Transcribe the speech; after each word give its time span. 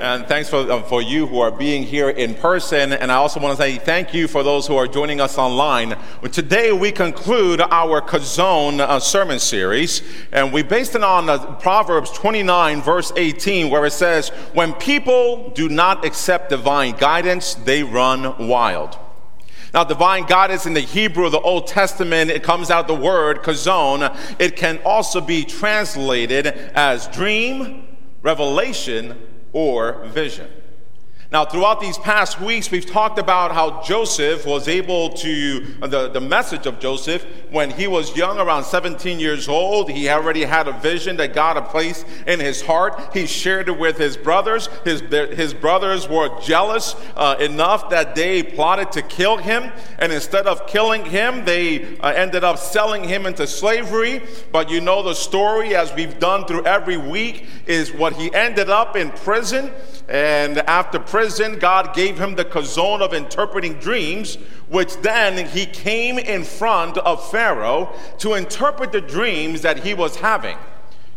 And 0.00 0.26
thanks 0.26 0.48
for, 0.48 0.56
uh, 0.56 0.82
for 0.84 1.02
you 1.02 1.26
who 1.26 1.40
are 1.40 1.50
being 1.50 1.82
here 1.82 2.08
in 2.08 2.34
person. 2.34 2.94
And 2.94 3.12
I 3.12 3.16
also 3.16 3.38
want 3.38 3.54
to 3.58 3.62
say 3.62 3.76
thank 3.76 4.14
you 4.14 4.28
for 4.28 4.42
those 4.42 4.66
who 4.66 4.74
are 4.76 4.88
joining 4.88 5.20
us 5.20 5.36
online. 5.36 5.94
Today 6.32 6.72
we 6.72 6.90
conclude 6.90 7.60
our 7.60 8.00
Chazon 8.00 8.80
uh, 8.80 8.98
sermon 8.98 9.38
series. 9.38 10.02
And 10.32 10.54
we 10.54 10.62
based 10.62 10.94
it 10.94 11.04
on 11.04 11.28
uh, 11.28 11.54
Proverbs 11.56 12.10
29, 12.12 12.80
verse 12.80 13.12
18, 13.14 13.68
where 13.68 13.84
it 13.84 13.92
says, 13.92 14.30
When 14.54 14.72
people 14.72 15.50
do 15.50 15.68
not 15.68 16.02
accept 16.02 16.48
divine 16.48 16.96
guidance, 16.96 17.52
they 17.54 17.82
run 17.82 18.48
wild. 18.48 18.96
Now, 19.74 19.84
divine 19.84 20.24
guidance 20.24 20.64
in 20.64 20.72
the 20.72 20.80
Hebrew 20.80 21.26
of 21.26 21.32
the 21.32 21.40
Old 21.40 21.66
Testament, 21.66 22.30
it 22.30 22.42
comes 22.42 22.70
out 22.70 22.88
the 22.88 22.94
word 22.94 23.42
chazon. 23.42 24.16
It 24.38 24.56
can 24.56 24.78
also 24.82 25.20
be 25.20 25.44
translated 25.44 26.46
as 26.46 27.06
dream, 27.08 27.86
revelation, 28.22 29.26
or 29.52 30.04
vision. 30.06 30.48
Now, 31.32 31.44
throughout 31.44 31.80
these 31.80 31.96
past 31.96 32.40
weeks, 32.40 32.72
we've 32.72 32.90
talked 32.90 33.16
about 33.16 33.52
how 33.52 33.82
Joseph 33.82 34.44
was 34.44 34.66
able 34.66 35.10
to, 35.10 35.60
the, 35.80 36.08
the 36.08 36.20
message 36.20 36.66
of 36.66 36.80
Joseph, 36.80 37.24
when 37.50 37.70
he 37.70 37.86
was 37.86 38.16
young, 38.16 38.38
around 38.38 38.64
17 38.64 39.20
years 39.20 39.48
old, 39.48 39.90
he 39.90 40.08
already 40.08 40.42
had 40.42 40.66
a 40.66 40.72
vision 40.72 41.16
that 41.18 41.32
God 41.32 41.54
had 41.54 41.68
placed 41.68 42.04
in 42.26 42.40
his 42.40 42.62
heart. 42.62 43.14
He 43.14 43.26
shared 43.26 43.68
it 43.68 43.78
with 43.78 43.96
his 43.96 44.16
brothers. 44.16 44.68
His, 44.84 45.02
his 45.02 45.54
brothers 45.54 46.08
were 46.08 46.40
jealous 46.40 46.96
uh, 47.16 47.36
enough 47.38 47.90
that 47.90 48.16
they 48.16 48.42
plotted 48.42 48.90
to 48.92 49.02
kill 49.02 49.36
him. 49.36 49.70
And 50.00 50.12
instead 50.12 50.48
of 50.48 50.66
killing 50.66 51.04
him, 51.04 51.44
they 51.44 51.96
uh, 51.98 52.08
ended 52.08 52.42
up 52.42 52.58
selling 52.58 53.04
him 53.04 53.26
into 53.26 53.46
slavery. 53.46 54.22
But 54.50 54.68
you 54.68 54.80
know 54.80 55.04
the 55.04 55.14
story, 55.14 55.76
as 55.76 55.94
we've 55.94 56.18
done 56.18 56.44
through 56.44 56.64
every 56.64 56.96
week, 56.96 57.46
is 57.66 57.92
what 57.92 58.14
he 58.14 58.34
ended 58.34 58.68
up 58.68 58.96
in 58.96 59.10
prison. 59.10 59.70
And 60.10 60.58
after 60.58 60.98
prison, 60.98 61.60
God 61.60 61.94
gave 61.94 62.18
him 62.18 62.34
the 62.34 62.44
chazon 62.44 63.00
of 63.00 63.14
interpreting 63.14 63.74
dreams, 63.74 64.34
which 64.68 64.96
then 64.98 65.46
he 65.46 65.66
came 65.66 66.18
in 66.18 66.42
front 66.42 66.98
of 66.98 67.30
Pharaoh 67.30 67.94
to 68.18 68.34
interpret 68.34 68.90
the 68.90 69.00
dreams 69.00 69.62
that 69.62 69.84
he 69.84 69.94
was 69.94 70.16
having. 70.16 70.58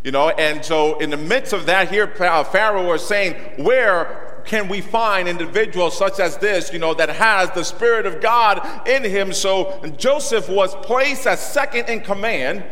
You 0.04 0.12
know, 0.12 0.30
and 0.30 0.64
so 0.64 1.00
in 1.00 1.10
the 1.10 1.18
midst 1.18 1.54
of 1.54 1.66
that, 1.66 1.90
here 1.90 2.14
uh, 2.20 2.44
Pharaoh 2.44 2.86
was 2.86 3.04
saying, 3.04 3.34
Where 3.64 4.44
can 4.46 4.68
we 4.68 4.80
find 4.82 5.28
individuals 5.28 5.98
such 5.98 6.20
as 6.20 6.38
this, 6.38 6.72
you 6.72 6.78
know, 6.78 6.94
that 6.94 7.10
has 7.10 7.50
the 7.52 7.64
Spirit 7.64 8.06
of 8.06 8.22
God 8.22 8.88
in 8.88 9.04
him? 9.04 9.34
So 9.34 9.82
Joseph 9.98 10.48
was 10.50 10.76
placed 10.86 11.26
as 11.26 11.40
second 11.40 11.90
in 11.90 12.02
command 12.02 12.64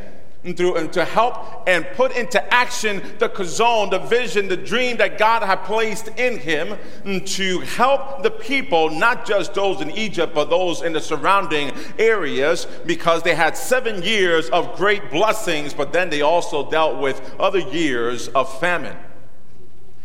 and, 0.43 0.57
through, 0.57 0.75
and 0.75 0.91
to 0.93 1.05
help 1.05 1.67
and 1.67 1.85
put 1.95 2.15
into 2.15 2.53
action 2.53 3.01
the 3.19 3.29
chazon, 3.29 3.91
the 3.91 3.99
vision, 3.99 4.47
the 4.47 4.57
dream 4.57 4.97
that 4.97 5.17
God 5.17 5.43
had 5.43 5.63
placed 5.63 6.07
in 6.09 6.39
him 6.39 6.77
mm, 7.03 7.25
to 7.35 7.59
help 7.59 8.23
the 8.23 8.31
people, 8.31 8.89
not 8.89 9.25
just 9.25 9.53
those 9.53 9.81
in 9.81 9.91
Egypt, 9.91 10.33
but 10.33 10.49
those 10.49 10.81
in 10.81 10.93
the 10.93 11.01
surrounding 11.01 11.71
areas, 11.99 12.65
because 12.85 13.21
they 13.23 13.35
had 13.35 13.55
seven 13.55 14.01
years 14.01 14.49
of 14.49 14.75
great 14.75 15.11
blessings, 15.11 15.73
but 15.73 15.93
then 15.93 16.09
they 16.09 16.21
also 16.21 16.69
dealt 16.69 16.99
with 16.99 17.35
other 17.39 17.59
years 17.59 18.27
of 18.29 18.59
famine. 18.59 18.97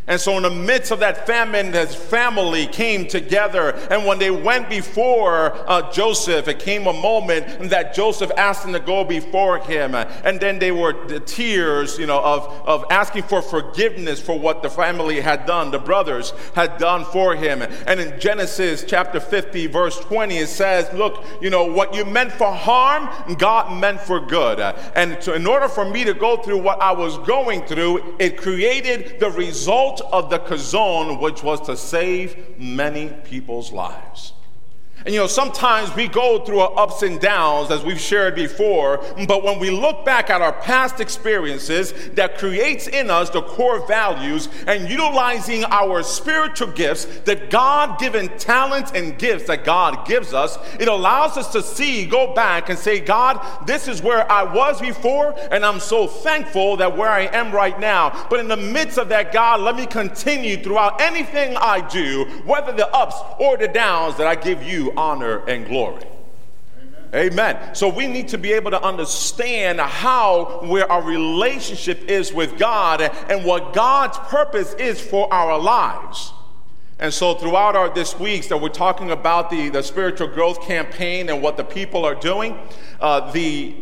And 0.09 0.21
so, 0.21 0.37
in 0.37 0.43
the 0.43 0.49
midst 0.49 0.91
of 0.91 0.99
that 0.99 1.27
famine, 1.27 1.73
his 1.73 1.93
family 1.93 2.65
came 2.65 3.07
together. 3.07 3.71
And 3.91 4.05
when 4.05 4.19
they 4.19 4.31
went 4.31 4.69
before 4.69 5.53
uh, 5.69 5.91
Joseph, 5.91 6.47
it 6.47 6.59
came 6.59 6.87
a 6.87 6.93
moment 6.93 7.69
that 7.69 7.93
Joseph 7.93 8.31
asked 8.37 8.63
them 8.63 8.71
to 8.71 8.79
go 8.79 9.03
before 9.03 9.59
him. 9.59 9.95
And 9.95 10.39
then 10.39 10.59
they 10.59 10.71
were 10.71 11.07
the 11.07 11.19
tears, 11.19 11.97
you 11.99 12.05
know, 12.05 12.21
of, 12.21 12.47
of 12.65 12.85
asking 12.89 13.23
for 13.23 13.41
forgiveness 13.41 14.21
for 14.21 14.39
what 14.39 14.63
the 14.63 14.69
family 14.69 15.19
had 15.19 15.45
done, 15.45 15.71
the 15.71 15.79
brothers 15.79 16.31
had 16.55 16.77
done 16.77 17.03
for 17.03 17.35
him. 17.35 17.61
And 17.61 17.99
in 17.99 18.17
Genesis 18.17 18.85
chapter 18.87 19.19
50, 19.19 19.67
verse 19.67 19.99
20, 19.99 20.37
it 20.37 20.47
says, 20.47 20.91
Look, 20.93 21.21
you 21.41 21.49
know, 21.49 21.65
what 21.65 21.93
you 21.93 22.05
meant 22.05 22.31
for 22.31 22.53
harm, 22.53 23.09
God 23.37 23.77
meant 23.77 23.99
for 23.99 24.21
good. 24.21 24.61
And 24.95 25.21
so, 25.21 25.33
in 25.33 25.45
order 25.45 25.67
for 25.67 25.83
me 25.83 26.05
to 26.05 26.13
go 26.13 26.37
through 26.37 26.59
what 26.59 26.81
I 26.81 26.93
was 26.93 27.17
going 27.27 27.65
through, 27.65 28.15
it 28.19 28.37
created 28.37 29.19
the 29.19 29.31
result 29.31 29.96
of 30.01 30.29
the 30.29 30.39
chazon, 30.39 31.21
which 31.21 31.43
was 31.43 31.61
to 31.67 31.77
save 31.77 32.59
many 32.59 33.09
people's 33.23 33.71
lives. 33.71 34.33
And 35.07 35.13
you 35.13 35.21
know, 35.21 35.27
sometimes 35.27 35.95
we 35.95 36.09
go 36.09 36.39
through 36.39 36.59
ups 36.59 37.01
and 37.01 37.17
downs, 37.17 37.71
as 37.71 37.81
we've 37.81 37.97
shared 37.97 38.35
before, 38.35 39.01
but 39.25 39.41
when 39.41 39.57
we 39.57 39.69
look 39.69 40.03
back 40.03 40.29
at 40.29 40.41
our 40.41 40.51
past 40.51 40.99
experiences, 40.99 41.93
that 42.15 42.37
creates 42.37 42.89
in 42.89 43.09
us 43.09 43.29
the 43.29 43.41
core 43.41 43.87
values 43.87 44.49
and 44.67 44.89
utilizing 44.89 45.63
our 45.63 46.03
spiritual 46.03 46.67
gifts, 46.73 47.05
the 47.19 47.37
God 47.37 47.97
given 47.99 48.27
talents 48.37 48.91
and 48.93 49.17
gifts 49.17 49.47
that 49.47 49.63
God 49.63 50.05
gives 50.05 50.33
us, 50.33 50.57
it 50.77 50.89
allows 50.89 51.37
us 51.37 51.53
to 51.53 51.63
see, 51.63 52.05
go 52.05 52.33
back 52.33 52.67
and 52.67 52.77
say, 52.77 52.99
God, 52.99 53.39
this 53.65 53.87
is 53.87 54.01
where 54.01 54.29
I 54.29 54.43
was 54.43 54.81
before, 54.81 55.33
and 55.51 55.65
I'm 55.65 55.79
so 55.79 56.07
thankful 56.07 56.75
that 56.75 56.97
where 56.97 57.11
I 57.11 57.27
am 57.27 57.53
right 57.53 57.79
now. 57.79 58.27
But 58.29 58.41
in 58.41 58.49
the 58.49 58.57
midst 58.57 58.97
of 58.97 59.07
that, 59.07 59.31
God, 59.31 59.61
let 59.61 59.77
me 59.77 59.85
continue 59.85 60.61
throughout 60.61 60.99
anything 60.99 61.55
I 61.55 61.79
do, 61.87 62.25
whether 62.43 62.73
the 62.73 62.93
ups 62.93 63.15
or 63.39 63.55
the 63.55 63.69
downs, 63.69 64.17
that 64.17 64.27
I 64.27 64.35
give 64.35 64.61
you 64.63 64.96
honor, 64.97 65.45
and 65.45 65.65
glory. 65.65 66.05
Amen. 67.13 67.73
So 67.73 67.87
we 67.87 68.07
need 68.07 68.27
to 68.29 68.37
be 68.37 68.51
able 68.51 68.71
to 68.71 68.81
understand 68.81 69.79
how 69.79 70.59
where 70.63 70.91
our 70.91 71.01
relationship 71.01 72.03
is 72.09 72.33
with 72.33 72.57
God 72.57 73.01
and 73.01 73.45
what 73.45 73.73
God's 73.73 74.17
purpose 74.17 74.73
is 74.73 74.99
for 74.99 75.31
our 75.33 75.57
lives. 75.57 76.33
And 76.99 77.13
so 77.13 77.35
throughout 77.35 77.75
our 77.75 77.93
this 77.93 78.19
weeks 78.19 78.47
that 78.47 78.57
we're 78.57 78.69
talking 78.69 79.11
about 79.11 79.49
the, 79.49 79.69
the 79.69 79.83
spiritual 79.83 80.27
growth 80.27 80.61
campaign 80.63 81.29
and 81.29 81.41
what 81.41 81.55
the 81.55 81.63
people 81.63 82.03
are 82.03 82.15
doing, 82.15 82.57
uh, 82.99 83.31
the 83.31 83.75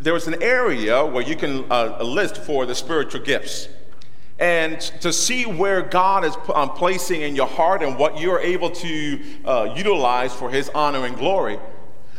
there 0.00 0.16
is 0.16 0.26
an 0.26 0.42
area 0.42 1.04
where 1.04 1.22
you 1.22 1.36
can 1.36 1.64
uh, 1.70 2.02
list 2.02 2.38
for 2.38 2.66
the 2.66 2.74
spiritual 2.74 3.20
gifts 3.20 3.68
and 4.38 4.80
to 4.80 5.12
see 5.12 5.44
where 5.44 5.82
God 5.82 6.24
is 6.24 6.36
um, 6.54 6.70
placing 6.70 7.22
in 7.22 7.36
your 7.36 7.46
heart 7.46 7.82
and 7.82 7.98
what 7.98 8.18
you're 8.18 8.40
able 8.40 8.70
to 8.70 9.20
uh, 9.44 9.74
utilize 9.76 10.34
for 10.34 10.50
His 10.50 10.68
honor 10.70 11.04
and 11.06 11.16
glory. 11.16 11.58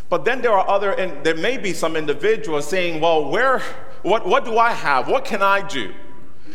But 0.09 0.25
then 0.25 0.41
there 0.41 0.53
are 0.53 0.67
other, 0.69 0.91
and 0.91 1.23
there 1.23 1.35
may 1.35 1.57
be 1.57 1.73
some 1.73 1.95
individuals 1.95 2.67
saying, 2.67 3.01
well, 3.01 3.29
where, 3.29 3.59
what, 4.03 4.27
what 4.27 4.45
do 4.45 4.57
I 4.57 4.71
have? 4.71 5.07
What 5.07 5.25
can 5.25 5.41
I 5.41 5.67
do? 5.67 5.93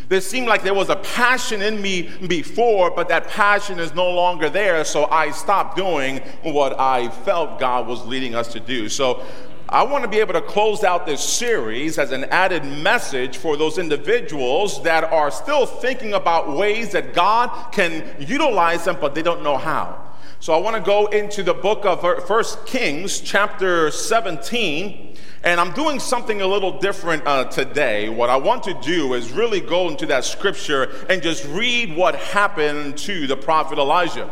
There 0.09 0.21
seemed 0.23 0.47
like 0.47 0.63
there 0.63 0.75
was 0.75 0.89
a 0.89 0.97
passion 0.97 1.61
in 1.61 1.83
me 1.83 2.09
before, 2.29 2.91
but 2.91 3.09
that 3.09 3.29
passion 3.29 3.79
is 3.79 3.95
no 3.95 4.11
longer 4.11 4.49
there, 4.49 4.83
so 4.85 5.05
I 5.07 5.33
stopped 5.33 5.77
doing 5.77 6.19
what 6.43 6.79
I 6.81 7.11
felt 7.11 7.59
God 7.59 7.87
was 7.87 8.07
leading 8.07 8.35
us 8.35 8.49
to 8.53 8.61
do. 8.61 8.89
So 8.89 9.27
I 9.71 9.83
want 9.83 10.03
to 10.03 10.09
be 10.09 10.19
able 10.19 10.33
to 10.33 10.41
close 10.41 10.83
out 10.83 11.05
this 11.05 11.23
series 11.23 11.99
as 11.99 12.11
an 12.11 12.25
added 12.25 12.65
message 12.65 13.37
for 13.37 13.55
those 13.55 13.77
individuals 13.77 14.83
that 14.85 15.05
are 15.05 15.31
still 15.31 15.67
thinking 15.67 16.15
about 16.15 16.57
ways 16.57 16.93
that 16.93 17.13
God 17.13 17.71
can 17.71 18.17
utilize 18.19 18.87
them, 18.87 18.97
but 18.99 19.15
they 19.15 19.21
don't 19.21 19.43
know 19.43 19.59
how. 19.59 20.03
So 20.41 20.55
I 20.55 20.57
want 20.57 20.77
to 20.77 20.81
go 20.83 21.09
into 21.09 21.43
the 21.43 21.53
book 21.53 21.85
of 21.85 22.01
First 22.27 22.65
Kings, 22.65 23.21
chapter 23.21 23.91
17. 23.91 25.17
And 25.45 25.61
I'm 25.61 25.75
doing 25.75 26.01
something 26.01 26.41
a 26.41 26.47
little 26.47 26.79
different 26.79 27.27
uh, 27.27 27.45
today. 27.45 28.09
What 28.09 28.31
I 28.31 28.37
want 28.37 28.63
to 28.63 28.75
do 28.81 29.13
is 29.13 29.33
really 29.33 29.61
go 29.61 29.91
into 29.91 30.07
that 30.07 30.25
scripture 30.25 30.85
and 31.11 31.23
just 31.23 31.45
read 31.45 31.95
what 31.95 32.15
happened 32.15 32.97
to 32.99 33.27
the 33.27 33.37
prophet 33.37 33.79
Elijah. 33.79 34.31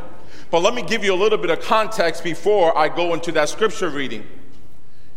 But 0.51 0.63
let 0.63 0.73
me 0.73 0.81
give 0.81 1.05
you 1.05 1.13
a 1.13 1.21
little 1.21 1.39
bit 1.39 1.51
of 1.51 1.61
context 1.61 2.25
before 2.25 2.77
I 2.77 2.89
go 2.89 3.13
into 3.13 3.33
that 3.33 3.51
scripture 3.51 3.91
reading. 3.91 4.27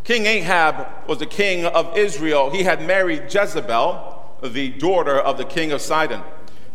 King 0.10 0.26
Ahab 0.26 1.08
was 1.08 1.20
the 1.20 1.28
king 1.28 1.68
of 1.68 1.96
Israel. 1.96 2.50
He 2.50 2.64
had 2.64 2.82
married 2.82 3.32
Jezebel, 3.32 4.40
the 4.42 4.72
daughter 4.72 5.20
of 5.20 5.38
the 5.38 5.46
king 5.46 5.72
of 5.72 5.82
Sidon. 5.82 6.24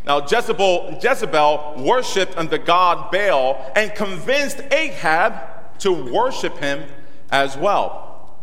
Now, 0.07 0.25
Jezebel, 0.25 1.01
Jezebel 1.03 1.75
worshiped 1.79 2.39
under 2.39 2.59
god 2.59 3.11
Baal 3.11 3.73
and 3.75 3.93
convinced 3.97 4.61
Ahab 4.71 5.81
to 5.81 5.91
worship 5.91 6.59
him 6.59 6.85
as 7.33 7.57
well. 7.57 8.39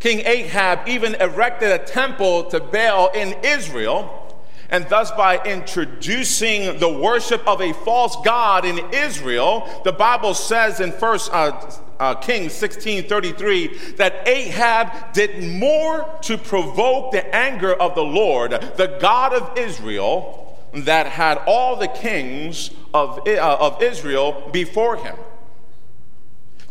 King 0.00 0.26
Ahab 0.26 0.88
even 0.88 1.14
erected 1.14 1.70
a 1.70 1.78
temple 1.78 2.42
to 2.46 2.58
Baal 2.58 3.12
in 3.14 3.36
Israel, 3.44 4.21
and 4.72 4.88
thus 4.88 5.10
by 5.12 5.38
introducing 5.44 6.78
the 6.78 6.88
worship 6.88 7.46
of 7.46 7.60
a 7.60 7.74
false 7.74 8.16
god 8.24 8.64
in 8.64 8.80
Israel, 8.92 9.68
the 9.84 9.92
Bible 9.92 10.32
says 10.32 10.80
in 10.80 10.92
First 10.92 11.30
uh, 11.32 11.70
uh, 12.00 12.14
Kings 12.16 12.52
16:33 12.54 13.98
that 13.98 14.26
Ahab 14.26 15.12
did 15.12 15.44
more 15.44 16.18
to 16.22 16.38
provoke 16.38 17.12
the 17.12 17.34
anger 17.34 17.74
of 17.74 17.94
the 17.94 18.02
Lord, 18.02 18.52
the 18.76 18.98
God 18.98 19.34
of 19.34 19.58
Israel, 19.58 20.58
that 20.72 21.06
had 21.06 21.36
all 21.46 21.76
the 21.76 21.88
kings 21.88 22.70
of, 22.94 23.28
uh, 23.28 23.56
of 23.60 23.82
Israel 23.82 24.48
before 24.52 24.96
him. 24.96 25.16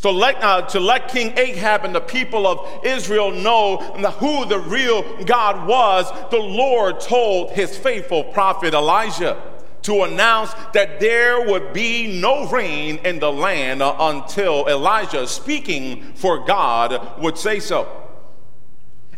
Let, 0.09 0.43
uh, 0.43 0.63
to 0.63 0.79
let 0.79 1.09
King 1.09 1.37
Ahab 1.37 1.85
and 1.85 1.93
the 1.93 2.01
people 2.01 2.47
of 2.47 2.83
Israel 2.83 3.29
know 3.29 3.77
who 3.77 4.45
the 4.45 4.57
real 4.59 5.23
God 5.25 5.67
was, 5.67 6.11
the 6.31 6.37
Lord 6.37 6.99
told 6.99 7.51
his 7.51 7.77
faithful 7.77 8.23
prophet 8.23 8.73
Elijah. 8.73 9.37
to 9.83 10.03
announce 10.03 10.53
that 10.73 10.99
there 10.99 11.47
would 11.47 11.73
be 11.73 12.19
no 12.21 12.47
rain 12.49 12.99
in 13.03 13.17
the 13.17 13.31
land 13.31 13.81
until 13.81 14.67
Elijah, 14.67 15.25
speaking 15.25 16.13
for 16.13 16.45
God, 16.45 17.19
would 17.19 17.35
say 17.37 17.59
so. 17.59 17.87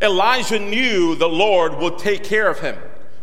Elijah 0.02 0.60
knew 0.60 1.16
the 1.16 1.28
Lord 1.28 1.76
would 1.78 1.98
take 1.98 2.24
care 2.24 2.50
of 2.50 2.60
him 2.60 2.78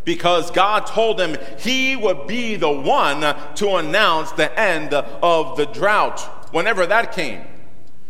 because 0.04 0.50
God 0.50 0.86
told 0.86 1.20
him 1.20 1.36
he 1.58 1.96
would 1.96 2.26
be 2.26 2.56
the 2.56 2.70
one 2.70 3.20
to 3.56 3.76
announce 3.76 4.32
the 4.32 4.58
end 4.58 4.92
of 4.94 5.56
the 5.56 5.66
drought 5.66 6.39
whenever 6.52 6.86
that 6.86 7.12
came. 7.12 7.42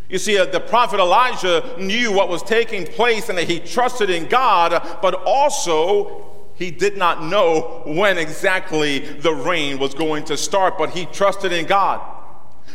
You 0.09 0.19
see, 0.19 0.39
uh, 0.39 0.47
the 0.47 0.61
prophet 0.61 0.99
Elijah 0.99 1.77
knew 1.79 2.13
what 2.13 2.29
was 2.29 2.43
taking 2.43 2.85
place 2.85 3.29
and 3.29 3.39
that 3.39 3.49
he 3.49 3.61
trusted 3.61 4.11
in 4.11 4.27
God, 4.27 4.99
but 5.01 5.15
also 5.25 6.27
he 6.57 6.71
did 6.71 6.97
not 6.97 7.23
know 7.23 7.83
when 7.87 8.19
exactly 8.19 8.99
the 8.99 9.33
rain 9.33 9.79
was 9.79 9.95
going 9.95 10.25
to 10.25 10.37
start, 10.37 10.77
but 10.77 10.91
he 10.91 11.07
trusted 11.07 11.53
in 11.53 11.67
God. 11.67 12.01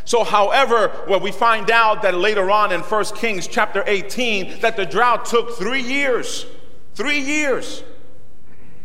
So, 0.06 0.24
however, 0.24 0.92
well, 1.08 1.20
we 1.20 1.32
find 1.32 1.70
out 1.70 2.02
that 2.04 2.16
later 2.16 2.50
on 2.50 2.72
in 2.72 2.82
1 2.82 3.06
Kings 3.16 3.48
chapter 3.48 3.84
18 3.86 4.62
that 4.62 4.78
the 4.78 4.86
drought 4.86 5.26
took 5.26 5.58
three 5.58 5.82
years. 5.82 6.46
Three 6.94 7.20
years. 7.20 7.84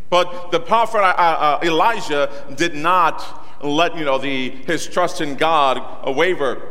But 0.09 0.51
the 0.51 0.61
prophet 0.61 0.99
uh, 0.99 1.15
uh, 1.15 1.61
Elijah 1.63 2.31
did 2.57 2.75
not 2.75 3.23
let 3.63 3.97
you 3.97 4.05
know 4.05 4.19
the, 4.19 4.51
his 4.51 4.87
trust 4.87 5.21
in 5.21 5.35
God 5.35 6.17
waver. 6.17 6.63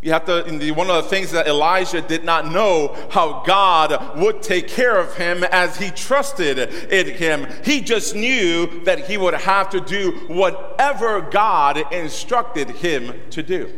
You 0.00 0.12
have 0.12 0.26
to, 0.26 0.72
one 0.74 0.90
of 0.90 1.02
the 1.02 1.10
things 1.10 1.32
that 1.32 1.48
Elijah 1.48 2.00
did 2.00 2.24
not 2.24 2.46
know 2.46 2.94
how 3.10 3.42
God 3.44 4.16
would 4.18 4.42
take 4.42 4.68
care 4.68 4.96
of 4.96 5.16
him 5.16 5.42
as 5.44 5.76
he 5.76 5.90
trusted 5.90 6.58
in 6.58 7.16
him. 7.16 7.48
He 7.64 7.80
just 7.80 8.14
knew 8.14 8.84
that 8.84 9.06
he 9.06 9.16
would 9.16 9.34
have 9.34 9.70
to 9.70 9.80
do 9.80 10.12
whatever 10.28 11.20
God 11.20 11.92
instructed 11.92 12.70
him 12.70 13.12
to 13.30 13.42
do. 13.42 13.76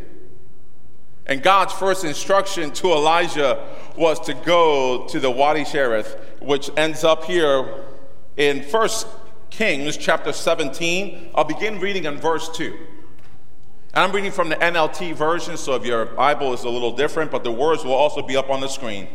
And 1.24 1.42
God's 1.42 1.72
first 1.72 2.04
instruction 2.04 2.70
to 2.72 2.92
Elijah 2.92 3.66
was 3.96 4.20
to 4.20 4.34
go 4.34 5.06
to 5.06 5.20
the 5.20 5.30
Wadi 5.30 5.64
Cherith, 5.64 6.18
which 6.40 6.68
ends 6.76 7.02
up 7.02 7.24
here 7.24 7.84
in 8.36 8.62
1 8.62 8.88
Kings 9.50 9.96
chapter 9.96 10.32
17. 10.32 11.30
I'll 11.34 11.44
begin 11.44 11.80
reading 11.80 12.04
in 12.04 12.16
verse 12.18 12.48
2. 12.56 12.72
And 13.92 14.04
I'm 14.04 14.12
reading 14.12 14.30
from 14.30 14.48
the 14.48 14.56
NLT 14.56 15.14
version, 15.14 15.56
so 15.56 15.74
if 15.74 15.84
your 15.84 16.06
Bible 16.06 16.54
is 16.54 16.62
a 16.62 16.68
little 16.68 16.94
different, 16.94 17.30
but 17.30 17.42
the 17.42 17.50
words 17.50 17.84
will 17.84 17.92
also 17.92 18.22
be 18.22 18.36
up 18.36 18.48
on 18.48 18.60
the 18.60 18.68
screen. 18.68 19.08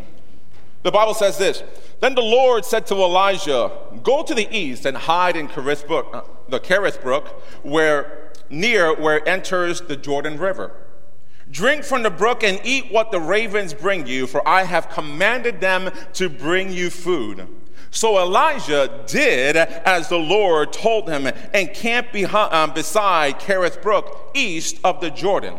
The 0.84 0.92
Bible 0.92 1.14
says 1.14 1.38
this 1.38 1.64
Then 2.02 2.14
the 2.14 2.22
Lord 2.22 2.66
said 2.66 2.86
to 2.88 2.96
Elijah, 2.96 3.72
Go 4.04 4.22
to 4.24 4.36
the 4.36 4.48
east 4.56 4.86
and 4.86 4.96
hide 4.96 5.38
in 5.38 5.48
Cherith 5.48 5.88
Brook, 5.88 6.10
uh, 6.14 6.22
the 6.50 6.60
Cherith 6.60 7.02
Brook, 7.02 7.42
where 7.64 8.32
near 8.50 8.94
where 8.94 9.28
enters 9.28 9.82
the 9.82 9.96
Jordan 9.96 10.38
River. 10.38 10.74
Drink 11.50 11.84
from 11.84 12.04
the 12.04 12.10
brook 12.10 12.44
and 12.44 12.60
eat 12.64 12.92
what 12.92 13.12
the 13.12 13.20
ravens 13.20 13.74
bring 13.74 14.06
you, 14.08 14.28
for 14.28 14.48
I 14.48 14.64
have 14.64 14.90
commanded 14.90 15.62
them 15.62 15.92
to 16.14 16.28
bring 16.28 16.72
you 16.72 16.90
food. 16.90 17.48
So 17.95 18.19
Elijah 18.19 18.92
did 19.07 19.56
as 19.56 20.09
the 20.09 20.18
Lord 20.18 20.74
told 20.74 21.09
him 21.09 21.31
and 21.53 21.74
camped 21.74 22.12
behind, 22.12 22.53
um, 22.53 22.74
beside 22.74 23.39
Cherith 23.39 23.81
Brook, 23.81 24.31
east 24.33 24.80
of 24.83 25.00
the 25.00 25.09
Jordan. 25.09 25.56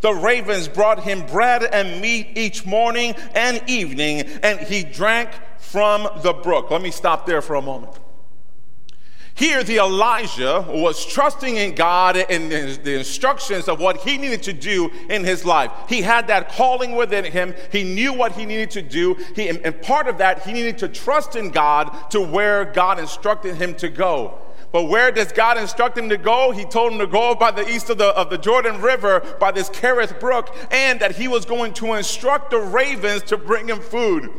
The 0.00 0.12
ravens 0.12 0.66
brought 0.66 1.04
him 1.04 1.24
bread 1.26 1.62
and 1.62 2.00
meat 2.00 2.32
each 2.34 2.66
morning 2.66 3.14
and 3.36 3.62
evening, 3.68 4.22
and 4.42 4.58
he 4.58 4.82
drank 4.82 5.30
from 5.58 6.08
the 6.22 6.32
brook. 6.32 6.72
Let 6.72 6.82
me 6.82 6.90
stop 6.90 7.24
there 7.24 7.40
for 7.40 7.54
a 7.54 7.62
moment. 7.62 7.92
Here, 9.36 9.62
the 9.62 9.76
Elijah 9.76 10.64
was 10.66 11.04
trusting 11.04 11.58
in 11.58 11.74
God 11.74 12.16
and 12.16 12.50
the 12.50 12.98
instructions 12.98 13.68
of 13.68 13.78
what 13.78 13.98
he 13.98 14.16
needed 14.16 14.42
to 14.44 14.54
do 14.54 14.90
in 15.10 15.24
his 15.24 15.44
life. 15.44 15.70
He 15.90 16.00
had 16.00 16.28
that 16.28 16.48
calling 16.52 16.96
within 16.96 17.24
him. 17.24 17.54
He 17.70 17.84
knew 17.84 18.14
what 18.14 18.32
he 18.32 18.46
needed 18.46 18.70
to 18.70 18.82
do. 18.82 19.14
He, 19.34 19.48
and 19.48 19.82
part 19.82 20.08
of 20.08 20.16
that, 20.18 20.44
he 20.44 20.54
needed 20.54 20.78
to 20.78 20.88
trust 20.88 21.36
in 21.36 21.50
God 21.50 22.10
to 22.12 22.20
where 22.22 22.64
God 22.64 22.98
instructed 22.98 23.56
him 23.56 23.74
to 23.74 23.90
go. 23.90 24.38
But 24.72 24.84
where 24.84 25.10
does 25.10 25.32
God 25.32 25.58
instruct 25.58 25.98
him 25.98 26.08
to 26.08 26.16
go? 26.16 26.52
He 26.52 26.64
told 26.64 26.92
him 26.92 26.98
to 26.98 27.06
go 27.06 27.34
by 27.34 27.50
the 27.50 27.68
east 27.68 27.90
of 27.90 27.98
the, 27.98 28.08
of 28.16 28.30
the 28.30 28.38
Jordan 28.38 28.80
River, 28.80 29.20
by 29.38 29.52
this 29.52 29.68
Cherith 29.68 30.18
Brook, 30.18 30.56
and 30.70 30.98
that 31.00 31.14
he 31.14 31.28
was 31.28 31.44
going 31.44 31.74
to 31.74 31.92
instruct 31.92 32.50
the 32.50 32.58
ravens 32.58 33.22
to 33.24 33.36
bring 33.36 33.68
him 33.68 33.80
food. 33.80 34.30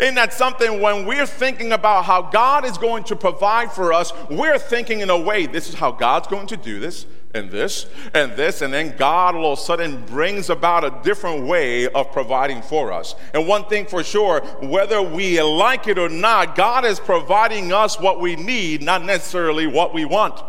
Isn't 0.00 0.14
that 0.14 0.32
something 0.32 0.80
when 0.80 1.04
we're 1.04 1.26
thinking 1.26 1.72
about 1.72 2.06
how 2.06 2.22
God 2.22 2.64
is 2.64 2.78
going 2.78 3.04
to 3.04 3.16
provide 3.16 3.70
for 3.70 3.92
us, 3.92 4.12
we're 4.30 4.58
thinking 4.58 5.00
in 5.00 5.10
a 5.10 5.18
way, 5.18 5.44
this 5.46 5.68
is 5.68 5.74
how 5.74 5.92
God's 5.92 6.26
going 6.26 6.46
to 6.46 6.56
do 6.56 6.80
this, 6.80 7.04
and 7.34 7.50
this, 7.50 7.86
and 8.14 8.32
this, 8.32 8.62
and 8.62 8.72
then 8.72 8.96
God 8.96 9.34
all 9.34 9.52
of 9.52 9.58
a 9.58 9.62
sudden 9.62 10.04
brings 10.06 10.50
about 10.50 10.84
a 10.84 11.00
different 11.04 11.46
way 11.46 11.86
of 11.86 12.10
providing 12.12 12.62
for 12.62 12.92
us. 12.92 13.14
And 13.34 13.46
one 13.46 13.66
thing 13.66 13.86
for 13.86 14.02
sure, 14.02 14.40
whether 14.62 15.02
we 15.02 15.40
like 15.42 15.86
it 15.86 15.98
or 15.98 16.08
not, 16.08 16.56
God 16.56 16.84
is 16.84 16.98
providing 16.98 17.72
us 17.72 18.00
what 18.00 18.20
we 18.20 18.36
need, 18.36 18.82
not 18.82 19.04
necessarily 19.04 19.66
what 19.66 19.94
we 19.94 20.04
want. 20.04 20.42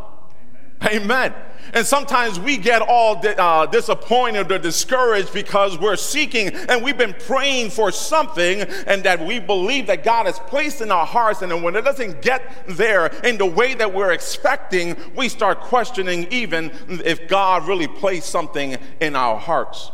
Amen. 0.84 1.02
Amen. 1.04 1.34
And 1.74 1.86
sometimes 1.86 2.40
we 2.40 2.58
get 2.58 2.82
all 2.82 3.22
uh, 3.26 3.66
disappointed 3.66 4.52
or 4.52 4.60
discouraged 4.60 5.34
because 5.34 5.78
we're 5.80 5.96
seeking 5.96 6.50
and 6.50 6.84
we've 6.84 6.98
been 6.98 7.14
praying 7.14 7.70
for 7.70 7.92
something 7.92 8.62
and 8.62 9.04
that 9.04 9.26
we 9.26 9.40
believe 9.40 9.88
that 9.88 10.04
God 10.04 10.26
has 10.26 10.38
placed 10.40 10.82
in 10.82 10.92
our 10.92 11.06
hearts. 11.06 11.42
And 11.42 11.64
when 11.64 11.76
it 11.76 11.84
doesn't 11.84 12.22
get 12.22 12.42
there 12.68 13.08
in 13.24 13.38
the 13.38 13.46
way 13.46 13.74
that 13.76 13.94
we're 13.94 14.12
expecting, 14.12 14.98
we 15.16 15.30
start 15.30 15.62
questioning 15.62 16.28
even 16.32 16.72
if 16.90 17.28
God 17.28 17.68
really 17.68 17.88
placed 17.88 18.30
something 18.30 18.78
in 19.00 19.16
our 19.16 19.38
hearts. 19.38 19.92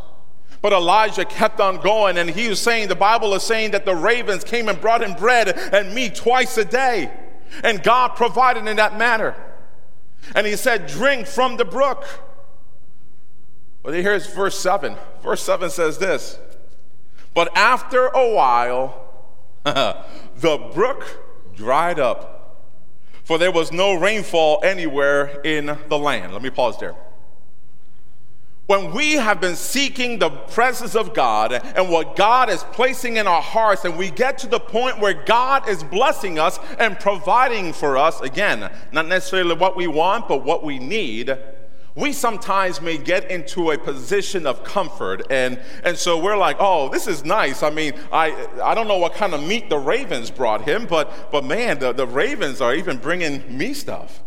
But 0.60 0.72
Elijah 0.72 1.24
kept 1.24 1.60
on 1.60 1.80
going, 1.80 2.18
and 2.18 2.28
he 2.28 2.48
was 2.48 2.60
saying, 2.60 2.88
the 2.88 2.96
Bible 2.96 3.32
is 3.34 3.44
saying 3.44 3.70
that 3.70 3.84
the 3.84 3.94
ravens 3.94 4.42
came 4.42 4.68
and 4.68 4.80
brought 4.80 5.02
him 5.02 5.14
bread 5.14 5.56
and 5.72 5.94
meat 5.94 6.16
twice 6.16 6.58
a 6.58 6.64
day. 6.64 7.12
And 7.62 7.80
God 7.82 8.16
provided 8.16 8.66
in 8.66 8.76
that 8.76 8.98
manner. 8.98 9.36
And 10.34 10.46
he 10.46 10.56
said, 10.56 10.86
Drink 10.86 11.26
from 11.26 11.56
the 11.56 11.64
brook. 11.64 12.04
But 13.82 13.94
here's 13.94 14.26
verse 14.26 14.58
7. 14.58 14.96
Verse 15.22 15.42
7 15.42 15.70
says 15.70 15.98
this 15.98 16.38
But 17.34 17.56
after 17.56 18.06
a 18.08 18.34
while, 18.34 19.04
the 19.64 20.70
brook 20.74 21.54
dried 21.56 21.98
up, 21.98 22.66
for 23.24 23.38
there 23.38 23.52
was 23.52 23.72
no 23.72 23.94
rainfall 23.94 24.60
anywhere 24.62 25.40
in 25.42 25.78
the 25.88 25.98
land. 25.98 26.32
Let 26.32 26.42
me 26.42 26.50
pause 26.50 26.78
there 26.78 26.94
when 28.68 28.92
we 28.92 29.14
have 29.14 29.40
been 29.40 29.56
seeking 29.56 30.18
the 30.18 30.28
presence 30.28 30.94
of 30.94 31.14
God 31.14 31.52
and 31.52 31.88
what 31.88 32.16
God 32.16 32.50
is 32.50 32.62
placing 32.64 33.16
in 33.16 33.26
our 33.26 33.40
hearts, 33.40 33.86
and 33.86 33.96
we 33.96 34.10
get 34.10 34.36
to 34.38 34.46
the 34.46 34.60
point 34.60 35.00
where 35.00 35.14
God 35.14 35.66
is 35.66 35.82
blessing 35.82 36.38
us 36.38 36.60
and 36.78 37.00
providing 37.00 37.72
for 37.72 37.96
us, 37.96 38.20
again, 38.20 38.70
not 38.92 39.08
necessarily 39.08 39.54
what 39.54 39.74
we 39.74 39.86
want, 39.86 40.28
but 40.28 40.44
what 40.44 40.62
we 40.62 40.78
need, 40.78 41.34
we 41.94 42.12
sometimes 42.12 42.82
may 42.82 42.98
get 42.98 43.30
into 43.30 43.70
a 43.70 43.78
position 43.78 44.46
of 44.46 44.62
comfort. 44.64 45.22
And, 45.30 45.58
and 45.82 45.96
so 45.96 46.22
we're 46.22 46.36
like, 46.36 46.58
oh, 46.60 46.90
this 46.90 47.06
is 47.06 47.24
nice. 47.24 47.62
I 47.62 47.70
mean, 47.70 47.94
I, 48.12 48.48
I 48.62 48.74
don't 48.74 48.86
know 48.86 48.98
what 48.98 49.14
kind 49.14 49.32
of 49.32 49.42
meat 49.42 49.70
the 49.70 49.78
ravens 49.78 50.30
brought 50.30 50.68
him, 50.68 50.84
but, 50.84 51.32
but 51.32 51.42
man, 51.42 51.78
the, 51.78 51.92
the 51.92 52.06
ravens 52.06 52.60
are 52.60 52.74
even 52.74 52.98
bringing 52.98 53.56
me 53.56 53.72
stuff 53.72 54.22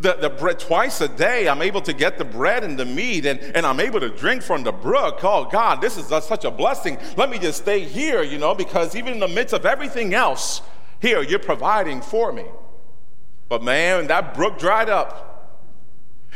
the, 0.00 0.14
the 0.14 0.30
bread 0.30 0.58
twice 0.58 1.00
a 1.00 1.08
day. 1.08 1.48
I'm 1.48 1.62
able 1.62 1.82
to 1.82 1.92
get 1.92 2.18
the 2.18 2.24
bread 2.24 2.64
and 2.64 2.78
the 2.78 2.84
meat, 2.84 3.26
and, 3.26 3.38
and 3.40 3.66
I'm 3.66 3.80
able 3.80 4.00
to 4.00 4.08
drink 4.08 4.42
from 4.42 4.62
the 4.62 4.72
brook. 4.72 5.20
Oh, 5.22 5.44
God, 5.44 5.80
this 5.80 5.96
is 5.96 6.10
a, 6.10 6.20
such 6.20 6.44
a 6.44 6.50
blessing. 6.50 6.98
Let 7.16 7.30
me 7.30 7.38
just 7.38 7.62
stay 7.62 7.84
here, 7.84 8.22
you 8.22 8.38
know, 8.38 8.54
because 8.54 8.96
even 8.96 9.14
in 9.14 9.20
the 9.20 9.28
midst 9.28 9.54
of 9.54 9.66
everything 9.66 10.14
else, 10.14 10.62
here, 11.00 11.22
you're 11.22 11.38
providing 11.38 12.00
for 12.00 12.32
me. 12.32 12.44
But 13.48 13.62
man, 13.62 14.06
that 14.08 14.34
brook 14.34 14.58
dried 14.58 14.88
up. 14.88 15.29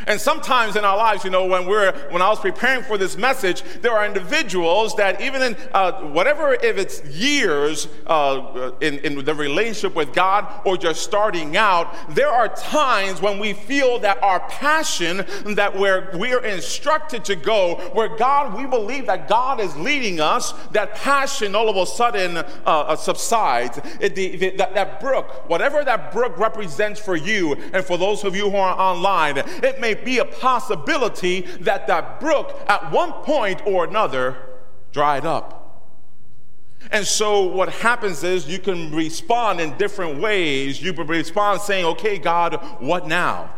And 0.07 0.21
sometimes 0.21 0.77
in 0.77 0.85
our 0.85 0.97
lives, 0.97 1.25
you 1.25 1.31
know, 1.31 1.47
when 1.47 1.67
we're 1.67 1.93
when 2.11 2.21
I 2.21 2.29
was 2.29 2.41
preparing 2.41 2.83
for 2.83 2.99
this 2.99 3.17
message, 3.17 3.63
there 3.81 3.93
are 3.93 4.05
individuals 4.05 4.95
that 4.97 5.21
even 5.21 5.41
in 5.41 5.57
uh, 5.73 6.03
whatever 6.09 6.55
if 6.55 6.77
it's 6.77 7.03
years 7.05 7.89
uh, 8.07 8.73
in, 8.81 8.99
in 8.99 9.25
the 9.25 9.35
relationship 9.35 9.95
with 9.95 10.13
God 10.13 10.63
or 10.65 10.77
just 10.77 11.03
starting 11.03 11.57
out, 11.57 11.95
there 12.11 12.29
are 12.29 12.49
times 12.49 13.23
when 13.23 13.39
we 13.39 13.53
feel 13.53 13.99
that 14.01 14.23
our 14.23 14.41
passion 14.41 15.25
that 15.55 15.77
where 15.77 16.11
we're 16.15 16.45
instructed 16.45 17.25
to 17.27 17.37
go, 17.37 17.77
where 17.93 18.15
God 18.17 18.55
we 18.55 18.67
believe 18.67 19.07
that 19.07 19.29
God 19.29 19.61
is 19.61 19.75
leading 19.77 20.21
us, 20.21 20.53
that 20.73 20.97
passion 20.97 21.55
all 21.55 21.69
of 21.69 21.77
a 21.77 21.87
sudden 21.87 22.37
uh, 22.39 22.45
uh 22.67 22.97
subsides. 22.97 23.79
It, 24.01 24.15
the, 24.15 24.37
the, 24.37 24.51
that, 24.57 24.75
that 24.75 25.01
brook, 25.01 25.49
whatever 25.49 25.85
that 25.85 26.13
brook 26.13 26.37
represents 26.37 27.01
for 27.01 27.17
you, 27.17 27.55
and 27.73 27.85
for 27.85 27.97
those 27.97 28.25
of 28.25 28.35
you 28.35 28.51
who 28.51 28.57
are 28.57 28.79
online, 28.79 29.39
it 29.39 29.81
may 29.85 29.93
be 29.93 30.19
a 30.19 30.25
possibility 30.25 31.43
that 31.61 31.87
that 31.87 32.19
brook 32.19 32.59
at 32.69 32.91
one 32.91 33.13
point 33.13 33.61
or 33.67 33.85
another 33.85 34.35
dried 34.93 35.27
up. 35.27 35.61
And 36.91 37.07
so 37.07 37.43
what 37.43 37.69
happens 37.69 38.25
is 38.25 38.49
you 38.49 38.59
can 38.59 38.95
respond 38.95 39.61
in 39.61 39.77
different 39.77 40.21
ways. 40.21 40.83
You 40.83 40.95
can 40.95 41.07
respond 41.07 41.61
saying, 41.61 41.85
okay, 41.85 42.17
God, 42.19 42.55
what 42.81 43.07
now? 43.07 43.51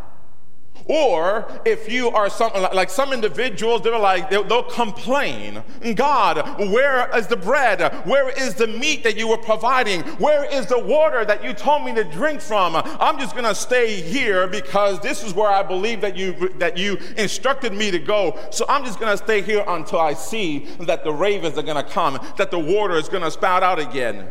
Or 0.89 1.61
if 1.65 1.91
you 1.91 2.11
are 2.11 2.31
some, 2.31 2.53
like 2.55 2.91
some 2.91 3.13
individuals, 3.13 3.83
they're 3.83 3.99
like, 3.99 4.31
they'll, 4.31 4.45
they'll, 4.45 4.63
complain. 4.63 5.63
God, 5.95 6.61
where 6.71 7.11
is 7.17 7.27
the 7.27 7.37
bread? 7.37 7.81
Where 8.07 8.29
is 8.29 8.55
the 8.55 8.67
meat 8.67 9.03
that 9.03 9.17
you 9.17 9.27
were 9.27 9.39
providing? 9.39 10.03
Where 10.19 10.45
is 10.45 10.67
the 10.67 10.79
water 10.79 11.25
that 11.25 11.43
you 11.43 11.55
told 11.55 11.85
me 11.85 11.95
to 11.95 12.05
drink 12.05 12.41
from? 12.41 12.77
I'm 12.77 13.19
just 13.19 13.33
going 13.33 13.47
to 13.47 13.55
stay 13.55 14.01
here 14.01 14.47
because 14.47 15.01
this 15.01 15.25
is 15.25 15.35
where 15.35 15.51
I 15.51 15.63
believe 15.63 16.01
that 16.03 16.17
you, 16.17 16.51
that 16.59 16.77
you 16.77 16.99
instructed 17.17 17.73
me 17.73 17.91
to 17.91 17.99
go. 17.99 18.39
So 18.51 18.65
I'm 18.69 18.85
just 18.85 19.01
going 19.01 19.17
to 19.17 19.23
stay 19.23 19.43
here 19.43 19.65
until 19.67 20.01
I 20.01 20.15
see 20.15 20.67
that 20.81 21.03
the 21.03 21.13
ravens 21.13 21.59
are 21.59 21.63
going 21.63 21.83
to 21.83 21.91
come, 21.91 22.19
that 22.37 22.51
the 22.51 22.59
water 22.59 22.97
is 22.97 23.09
going 23.09 23.25
to 23.25 23.31
spout 23.31 23.63
out 23.63 23.81
again. 23.81 24.29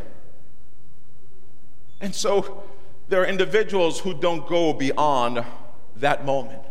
And 1.99 2.13
so 2.13 2.63
there 3.09 3.21
are 3.21 3.25
individuals 3.25 3.99
who 3.99 4.13
don't 4.13 4.47
go 4.47 4.73
beyond 4.73 5.43
that 5.99 6.25
moment. 6.25 6.61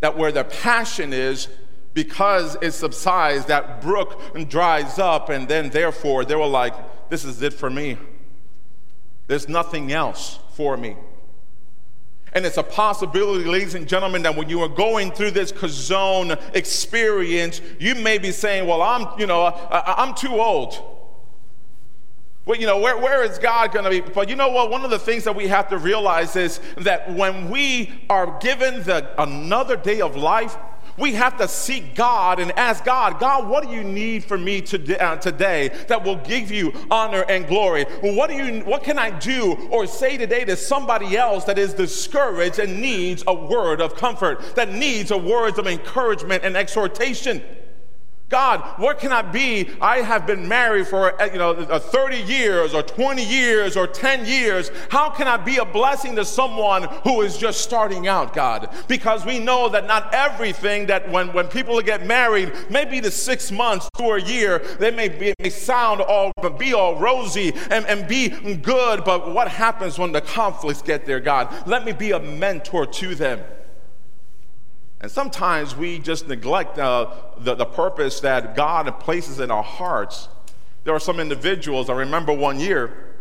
That 0.00 0.16
where 0.16 0.32
the 0.32 0.44
passion 0.44 1.12
is, 1.12 1.48
because 1.94 2.56
it 2.62 2.72
subsides, 2.72 3.46
that 3.46 3.80
brook 3.80 4.20
dries 4.48 4.98
up, 4.98 5.28
and 5.28 5.48
then 5.48 5.70
therefore 5.70 6.24
they 6.24 6.34
were 6.36 6.46
like, 6.46 6.74
This 7.10 7.24
is 7.24 7.42
it 7.42 7.52
for 7.52 7.70
me. 7.70 7.98
There's 9.26 9.48
nothing 9.48 9.92
else 9.92 10.38
for 10.54 10.76
me. 10.76 10.96
And 12.32 12.46
it's 12.46 12.56
a 12.56 12.62
possibility, 12.62 13.44
ladies 13.44 13.74
and 13.74 13.88
gentlemen, 13.88 14.22
that 14.22 14.36
when 14.36 14.48
you 14.48 14.60
are 14.60 14.68
going 14.68 15.10
through 15.10 15.32
this 15.32 15.50
Chazon 15.50 16.40
experience, 16.54 17.60
you 17.80 17.96
may 17.96 18.18
be 18.18 18.30
saying, 18.30 18.68
Well, 18.68 18.82
I'm, 18.82 19.18
you 19.18 19.26
know, 19.26 19.42
I, 19.42 20.06
am 20.06 20.14
too 20.14 20.40
old. 20.40 20.98
You 22.58 22.66
know, 22.66 22.78
where, 22.78 22.98
where 22.98 23.22
is 23.22 23.38
God 23.38 23.72
going 23.72 23.84
to 23.84 23.90
be? 23.90 24.00
But 24.00 24.28
you 24.28 24.36
know 24.36 24.48
what? 24.48 24.70
One 24.70 24.84
of 24.84 24.90
the 24.90 24.98
things 24.98 25.24
that 25.24 25.36
we 25.36 25.46
have 25.48 25.68
to 25.68 25.78
realize 25.78 26.36
is 26.36 26.60
that 26.78 27.12
when 27.14 27.50
we 27.50 28.04
are 28.10 28.38
given 28.40 28.82
the, 28.82 29.10
another 29.22 29.76
day 29.76 30.00
of 30.00 30.16
life, 30.16 30.56
we 31.00 31.14
have 31.14 31.36
to 31.38 31.48
seek 31.48 31.94
God 31.94 32.40
and 32.40 32.52
ask 32.52 32.84
God, 32.84 33.18
God, 33.18 33.48
what 33.48 33.64
do 33.64 33.70
you 33.70 33.82
need 33.82 34.24
for 34.24 34.36
me 34.36 34.60
today, 34.60 34.98
uh, 34.98 35.16
today 35.16 35.68
that 35.88 36.04
will 36.04 36.16
give 36.16 36.50
you 36.50 36.72
honor 36.90 37.24
and 37.28 37.46
glory? 37.46 37.84
What, 38.02 38.28
do 38.28 38.36
you, 38.36 38.60
what 38.64 38.84
can 38.84 38.98
I 38.98 39.10
do 39.10 39.68
or 39.70 39.86
say 39.86 40.16
today 40.16 40.44
to 40.44 40.56
somebody 40.56 41.16
else 41.16 41.44
that 41.44 41.58
is 41.58 41.72
discouraged 41.72 42.58
and 42.58 42.80
needs 42.80 43.24
a 43.26 43.34
word 43.34 43.80
of 43.80 43.96
comfort, 43.96 44.56
that 44.56 44.70
needs 44.72 45.10
a 45.10 45.16
words 45.16 45.58
of 45.58 45.66
encouragement 45.66 46.44
and 46.44 46.56
exhortation? 46.56 47.42
God, 48.30 48.60
what 48.78 49.00
can 49.00 49.10
I 49.10 49.22
be? 49.22 49.70
I 49.80 49.98
have 49.98 50.24
been 50.24 50.46
married 50.46 50.86
for 50.86 51.20
uh, 51.20 51.26
you 51.26 51.38
know 51.38 51.50
uh, 51.50 51.80
30 51.80 52.16
years 52.16 52.74
or 52.74 52.82
20 52.82 53.24
years 53.24 53.76
or 53.76 53.88
10 53.88 54.24
years. 54.24 54.70
How 54.88 55.10
can 55.10 55.26
I 55.26 55.36
be 55.36 55.56
a 55.56 55.64
blessing 55.64 56.14
to 56.14 56.24
someone 56.24 56.84
who 57.02 57.22
is 57.22 57.36
just 57.36 57.60
starting 57.60 58.06
out, 58.06 58.32
God? 58.32 58.72
Because 58.86 59.26
we 59.26 59.40
know 59.40 59.68
that 59.70 59.88
not 59.88 60.14
everything 60.14 60.86
that 60.86 61.10
when, 61.10 61.32
when 61.32 61.48
people 61.48 61.80
get 61.82 62.06
married, 62.06 62.52
maybe 62.70 63.00
the 63.00 63.10
six 63.10 63.50
months 63.50 63.88
to 63.96 64.04
a 64.12 64.20
year, 64.20 64.60
they 64.78 64.92
may, 64.92 65.08
be, 65.08 65.34
may 65.40 65.50
sound 65.50 66.00
all 66.00 66.32
be 66.56 66.72
all 66.72 66.96
rosy 67.00 67.52
and, 67.70 67.84
and 67.86 68.06
be 68.06 68.28
good, 68.56 69.02
but 69.04 69.34
what 69.34 69.48
happens 69.48 69.98
when 69.98 70.12
the 70.12 70.20
conflicts 70.20 70.82
get 70.82 71.04
there, 71.04 71.20
God? 71.20 71.52
Let 71.66 71.84
me 71.84 71.90
be 71.90 72.12
a 72.12 72.20
mentor 72.20 72.86
to 72.86 73.16
them. 73.16 73.40
And 75.00 75.10
sometimes 75.10 75.74
we 75.74 75.98
just 75.98 76.28
neglect 76.28 76.78
uh, 76.78 77.10
the, 77.38 77.54
the 77.54 77.64
purpose 77.64 78.20
that 78.20 78.54
God 78.54 79.00
places 79.00 79.40
in 79.40 79.50
our 79.50 79.62
hearts. 79.62 80.28
There 80.84 80.94
are 80.94 81.00
some 81.00 81.20
individuals, 81.20 81.88
I 81.88 81.94
remember 81.94 82.32
one 82.32 82.60
year, 82.60 83.14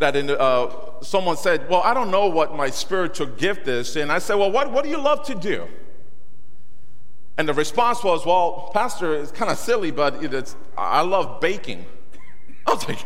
that 0.00 0.16
in, 0.16 0.30
uh, 0.30 0.70
someone 1.00 1.36
said, 1.36 1.68
Well, 1.68 1.82
I 1.82 1.94
don't 1.94 2.10
know 2.10 2.26
what 2.26 2.54
my 2.54 2.70
spiritual 2.70 3.26
gift 3.26 3.68
is. 3.68 3.96
And 3.96 4.10
I 4.10 4.18
said, 4.18 4.34
Well, 4.34 4.50
what, 4.50 4.72
what 4.72 4.84
do 4.84 4.90
you 4.90 4.98
love 4.98 5.24
to 5.26 5.34
do? 5.34 5.66
And 7.36 7.48
the 7.48 7.54
response 7.54 8.02
was, 8.02 8.26
Well, 8.26 8.70
Pastor, 8.74 9.14
it's 9.14 9.32
kind 9.32 9.50
of 9.50 9.58
silly, 9.58 9.90
but 9.90 10.22
it's, 10.24 10.56
I 10.76 11.02
love 11.02 11.40
baking. 11.40 11.86
I 12.66 12.74
was 12.74 12.88
like, 12.88 13.04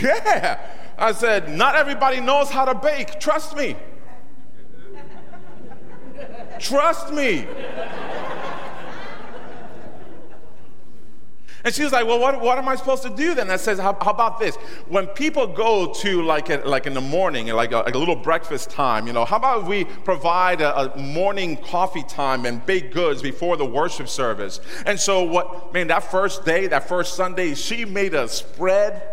Yeah. 0.00 0.60
I 0.98 1.12
said, 1.12 1.48
Not 1.48 1.74
everybody 1.74 2.20
knows 2.20 2.50
how 2.50 2.64
to 2.64 2.74
bake. 2.74 3.18
Trust 3.18 3.56
me. 3.56 3.76
Trust 6.62 7.12
me. 7.12 7.46
And 11.64 11.72
she 11.72 11.84
was 11.84 11.92
like, 11.92 12.06
Well, 12.06 12.18
what, 12.18 12.40
what 12.40 12.58
am 12.58 12.68
I 12.68 12.76
supposed 12.76 13.02
to 13.02 13.10
do 13.10 13.34
then? 13.34 13.50
I 13.50 13.56
says, 13.56 13.78
how, 13.78 13.96
how, 14.00 14.10
about 14.10 14.40
this? 14.40 14.56
When 14.88 15.06
people 15.08 15.46
go 15.46 15.92
to 15.92 16.22
like, 16.22 16.50
a, 16.50 16.56
like 16.64 16.86
in 16.86 16.94
the 16.94 17.00
morning, 17.00 17.46
like 17.48 17.72
a, 17.72 17.78
like 17.78 17.94
a, 17.94 17.98
little 17.98 18.16
breakfast 18.16 18.70
time, 18.70 19.06
you 19.06 19.12
know, 19.12 19.24
how 19.24 19.36
about 19.36 19.66
we 19.66 19.84
provide 19.84 20.60
a, 20.60 20.92
a, 20.92 20.98
morning 20.98 21.56
coffee 21.56 22.02
time 22.04 22.46
and 22.46 22.64
baked 22.66 22.92
goods 22.94 23.22
before 23.22 23.56
the 23.56 23.64
worship 23.64 24.08
service? 24.08 24.60
And 24.86 24.98
so, 24.98 25.22
what, 25.22 25.72
man, 25.72 25.88
that 25.88 26.10
first 26.10 26.44
day, 26.44 26.66
that 26.68 26.88
first 26.88 27.14
Sunday, 27.14 27.54
she 27.54 27.84
made 27.84 28.14
a 28.14 28.28
spread 28.28 29.11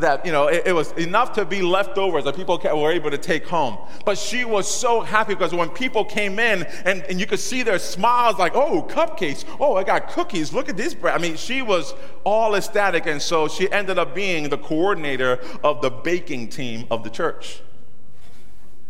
that 0.00 0.24
you 0.24 0.32
know 0.32 0.46
it, 0.48 0.62
it, 0.66 0.72
was 0.72 0.92
enough 0.92 1.32
to 1.34 1.44
be 1.44 1.62
leftovers 1.62 2.24
that 2.24 2.36
people 2.36 2.58
were 2.58 2.92
able 2.92 3.10
to 3.10 3.18
take 3.18 3.46
home. 3.46 3.78
But 4.04 4.18
she 4.18 4.44
was 4.44 4.72
so 4.72 5.00
happy 5.00 5.34
because 5.34 5.54
when 5.54 5.70
people 5.70 6.04
came 6.04 6.38
in 6.38 6.64
and, 6.84 7.02
and 7.04 7.20
you 7.20 7.26
could 7.26 7.40
see 7.40 7.62
their 7.62 7.78
smiles 7.78 8.38
like 8.38 8.54
oh 8.54 8.82
cupcakes. 8.82 9.44
Oh 9.60 9.74
i 9.74 9.84
got 9.84 10.08
cookies. 10.10 10.52
Look 10.52 10.68
at 10.68 10.76
this 10.76 10.94
bread. 10.94 11.14
I 11.14 11.18
mean 11.18 11.36
she 11.36 11.62
was 11.62 11.94
all 12.24 12.54
ecstatic. 12.54 13.06
And 13.06 13.20
so 13.20 13.48
she 13.48 13.70
ended 13.70 13.98
up 13.98 14.14
being 14.14 14.48
the 14.48 14.58
coordinator 14.58 15.40
of 15.62 15.82
the 15.82 15.90
baking 15.90 16.48
team 16.48 16.86
of 16.90 17.04
the 17.04 17.10
church 17.10 17.62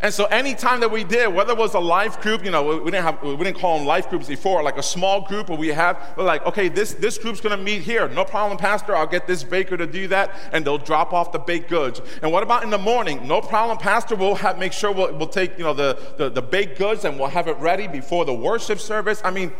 and 0.00 0.14
so 0.14 0.26
anytime 0.26 0.78
that 0.80 0.92
we 0.92 1.02
did, 1.02 1.34
whether 1.34 1.52
it 1.52 1.58
was 1.58 1.74
a 1.74 1.80
life 1.80 2.20
group, 2.20 2.44
you 2.44 2.52
know, 2.52 2.78
we 2.78 2.90
didn't 2.90 3.02
have 3.02 3.20
we 3.20 3.36
didn't 3.36 3.58
call 3.58 3.78
them 3.78 3.86
life 3.86 4.08
groups 4.08 4.28
before, 4.28 4.62
like 4.62 4.76
a 4.76 4.82
small 4.82 5.22
group 5.22 5.48
where 5.48 5.58
we 5.58 5.68
have 5.68 6.14
we're 6.16 6.22
like, 6.22 6.46
okay, 6.46 6.68
this 6.68 6.94
this 6.94 7.18
group's 7.18 7.40
gonna 7.40 7.56
meet 7.56 7.82
here. 7.82 8.08
No 8.08 8.24
problem, 8.24 8.58
Pastor, 8.58 8.94
I'll 8.94 9.08
get 9.08 9.26
this 9.26 9.42
baker 9.42 9.76
to 9.76 9.88
do 9.88 10.06
that, 10.08 10.30
and 10.52 10.64
they'll 10.64 10.78
drop 10.78 11.12
off 11.12 11.32
the 11.32 11.40
baked 11.40 11.68
goods. 11.68 12.00
And 12.22 12.30
what 12.30 12.44
about 12.44 12.62
in 12.62 12.70
the 12.70 12.78
morning? 12.78 13.26
No 13.26 13.40
problem, 13.40 13.76
Pastor, 13.78 14.14
we'll 14.14 14.36
have 14.36 14.56
make 14.56 14.72
sure 14.72 14.92
we'll, 14.92 15.16
we'll 15.16 15.26
take, 15.26 15.58
you 15.58 15.64
know, 15.64 15.74
the, 15.74 15.98
the, 16.16 16.30
the 16.30 16.42
baked 16.42 16.78
goods 16.78 17.04
and 17.04 17.18
we'll 17.18 17.28
have 17.28 17.48
it 17.48 17.56
ready 17.56 17.88
before 17.88 18.24
the 18.24 18.34
worship 18.34 18.78
service. 18.78 19.20
I 19.24 19.32
mean, 19.32 19.52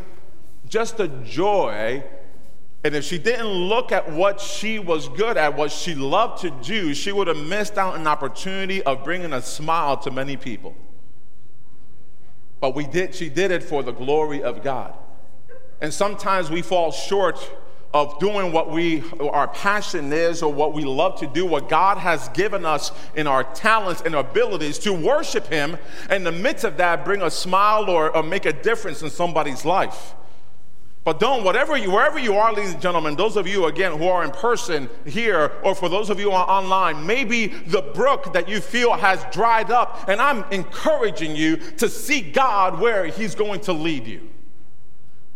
just 0.68 0.99
the 0.99 1.09
joy 1.09 2.04
and 2.85 2.94
if 2.94 3.04
she 3.04 3.18
didn't 3.18 3.49
look 3.49 3.90
at 3.90 4.11
what 4.11 4.40
she 4.40 4.78
was 4.78 5.08
good 5.08 5.37
at, 5.37 5.56
what 5.56 5.73
she 5.73 5.94
loved 5.94 6.42
to 6.42 6.50
do, 6.50 6.94
she 6.94 7.11
would 7.11 7.26
have 7.26 7.37
missed 7.37 7.76
out 7.76 7.97
an 7.97 8.06
opportunity 8.06 8.82
of 8.85 9.02
bringing 9.02 9.32
a 9.32 9.42
smile 9.42 9.97
to 9.99 10.11
many 10.11 10.37
people. 10.37 10.76
But 12.61 12.75
we 12.75 12.87
did, 12.87 13.14
she 13.14 13.28
did 13.28 13.50
it 13.50 13.62
for 13.62 13.82
the 13.82 13.92
glory 13.92 14.42
of 14.42 14.62
God. 14.62 14.94
And 15.80 15.92
sometimes 15.92 16.50
we 16.50 16.62
fall 16.62 16.92
short 16.92 17.38
of 17.94 18.18
doing 18.18 18.52
what 18.52 18.70
we 18.70 19.02
our 19.18 19.49
passion 19.49 20.12
is 20.12 20.42
or 20.42 20.52
what 20.52 20.75
we 20.75 20.85
love 20.85 21.18
to 21.18 21.26
do 21.26 21.47
what 21.47 21.70
god 21.70 21.97
has 21.97 22.28
given 22.30 22.66
us 22.66 22.92
in 23.14 23.26
our 23.26 23.42
talents 23.54 24.02
and 24.04 24.14
abilities 24.14 24.78
to 24.78 24.92
worship 24.92 25.47
him 25.47 25.75
in 26.11 26.23
the 26.23 26.30
midst 26.30 26.64
of 26.64 26.76
that 26.76 27.02
bring 27.02 27.23
a 27.23 27.30
smile 27.30 27.88
or, 27.88 28.14
or 28.14 28.23
make 28.23 28.44
a 28.44 28.52
difference 28.52 29.00
in 29.00 29.08
somebody's 29.08 29.64
life 29.64 30.14
but 31.05 31.21
don't, 31.21 31.43
whatever 31.43 31.76
you, 31.76 31.90
wherever 31.90 32.19
you 32.19 32.35
are, 32.35 32.52
ladies 32.52 32.75
and 32.75 32.83
gentlemen, 32.83 33.17
those 33.17 33.37
of 33.37 33.47
you 33.47 33.64
again 33.67 33.97
who 33.97 34.09
are 34.09 34.25
in 34.25 34.31
person 34.31 34.90
here, 35.07 35.52
or 35.62 35.75
for 35.75 35.88
those 35.88 36.11
of 36.11 36.21
you 36.21 36.33
on, 36.33 36.47
online, 36.49 37.07
maybe 37.07 37.47
the 37.47 37.81
brook 37.81 38.33
that 38.35 38.49
you 38.49 38.61
feel 38.61 38.93
has 38.93 39.25
dried 39.33 39.71
up, 39.71 40.07
and 40.09 40.21
I'm 40.21 40.45
encouraging 40.50 41.35
you 41.35 41.57
to 41.78 41.88
seek 41.88 42.35
God 42.35 42.78
where 42.78 43.07
He's 43.07 43.35
going 43.35 43.61
to 43.62 43.73
lead 43.73 44.07
you. 44.07 44.28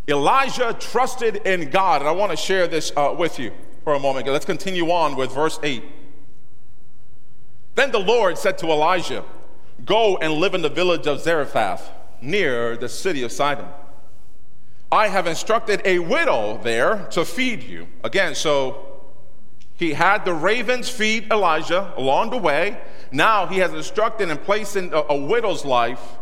Elijah 0.09 0.77
trusted 0.79 1.37
in 1.37 1.71
God, 1.71 2.03
and 2.03 2.09
I 2.09 2.13
want 2.13 2.33
to 2.33 2.37
share 2.37 2.67
this 2.67 2.93
uh, 2.97 3.15
with 3.17 3.39
you 3.39 3.53
for 3.85 3.95
a 3.95 3.99
moment. 3.99 4.27
Let's 4.27 4.45
continue 4.45 4.91
on 4.91 5.17
with 5.17 5.33
verse 5.33 5.59
8. 5.63 5.83
Then 7.77 7.93
the 7.93 8.01
Lord 8.01 8.37
said 8.37 8.59
to 8.59 8.67
Elijah, 8.67 9.25
Go 9.85 10.17
and 10.19 10.35
live 10.35 10.55
in 10.55 10.63
the 10.63 10.69
village 10.69 11.07
of 11.07 11.21
Zarephath, 11.21 11.91
near 12.21 12.77
the 12.77 12.89
city 12.89 13.23
of 13.23 13.33
Sidon. 13.33 13.67
I 14.93 15.09
have 15.09 15.27
instructed 15.27 15.81
a 15.87 16.01
widow 16.01 16.61
there 16.63 17.07
to 17.13 17.25
feed 17.25 17.63
you. 17.63 17.89
Again, 18.05 18.35
so 18.35 18.93
he 19.75 19.95
had 19.95 20.27
the 20.27 20.35
ravens 20.35 20.91
feed 20.91 21.33
Elijah 21.33 21.95
along 21.97 22.29
the 22.29 22.37
way. 22.37 22.79
Now 23.11 23.47
he 23.47 23.59
has 23.61 23.73
instructed 23.73 24.29
and 24.31 24.41
placed 24.45 24.77
in 24.77 24.93
a, 24.93 25.03
a 25.09 25.17
widow's 25.17 25.65
life 25.65 26.19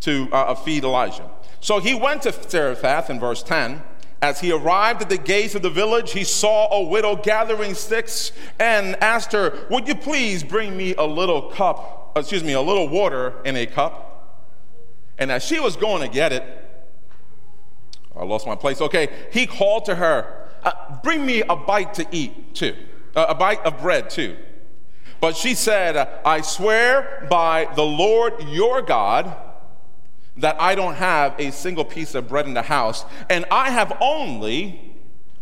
to 0.00 0.28
uh, 0.32 0.36
uh, 0.36 0.54
feed 0.56 0.82
Elijah. 0.82 1.30
So 1.60 1.78
he 1.78 1.94
went 1.94 2.22
to 2.22 2.32
Zarephath 2.32 3.10
in 3.10 3.20
verse 3.20 3.44
10. 3.44 3.80
As 4.20 4.40
he 4.40 4.50
arrived 4.50 5.02
at 5.02 5.08
the 5.08 5.16
gates 5.16 5.54
of 5.54 5.62
the 5.62 5.70
village, 5.70 6.10
he 6.12 6.24
saw 6.24 6.68
a 6.74 6.82
widow 6.82 7.14
gathering 7.14 7.74
sticks 7.74 8.32
and 8.58 8.96
asked 8.96 9.32
her, 9.32 9.66
Would 9.70 9.86
you 9.86 9.94
please 9.94 10.42
bring 10.42 10.76
me 10.76 10.96
a 10.96 11.06
little 11.06 11.42
cup, 11.42 12.12
excuse 12.16 12.42
me, 12.42 12.54
a 12.54 12.60
little 12.60 12.88
water 12.88 13.40
in 13.44 13.56
a 13.56 13.66
cup? 13.66 14.08
And 15.16 15.30
as 15.30 15.44
she 15.44 15.60
was 15.60 15.76
going 15.76 16.02
to 16.02 16.08
get 16.08 16.32
it, 16.32 16.59
I 18.16 18.24
lost 18.24 18.46
my 18.46 18.56
place. 18.56 18.80
Okay, 18.80 19.08
he 19.32 19.46
called 19.46 19.84
to 19.86 19.94
her, 19.94 20.48
uh, 20.62 20.72
Bring 21.02 21.24
me 21.24 21.42
a 21.42 21.56
bite 21.56 21.94
to 21.94 22.06
eat, 22.10 22.54
too, 22.54 22.76
uh, 23.14 23.26
a 23.28 23.34
bite 23.34 23.64
of 23.64 23.80
bread, 23.80 24.10
too. 24.10 24.36
But 25.20 25.36
she 25.36 25.54
said, 25.54 25.96
I 26.24 26.40
swear 26.40 27.26
by 27.30 27.68
the 27.76 27.84
Lord 27.84 28.42
your 28.48 28.80
God 28.80 29.36
that 30.38 30.60
I 30.60 30.74
don't 30.74 30.94
have 30.94 31.34
a 31.38 31.52
single 31.52 31.84
piece 31.84 32.14
of 32.14 32.28
bread 32.28 32.46
in 32.46 32.54
the 32.54 32.62
house, 32.62 33.04
and 33.28 33.44
I 33.50 33.70
have 33.70 33.96
only 34.00 34.94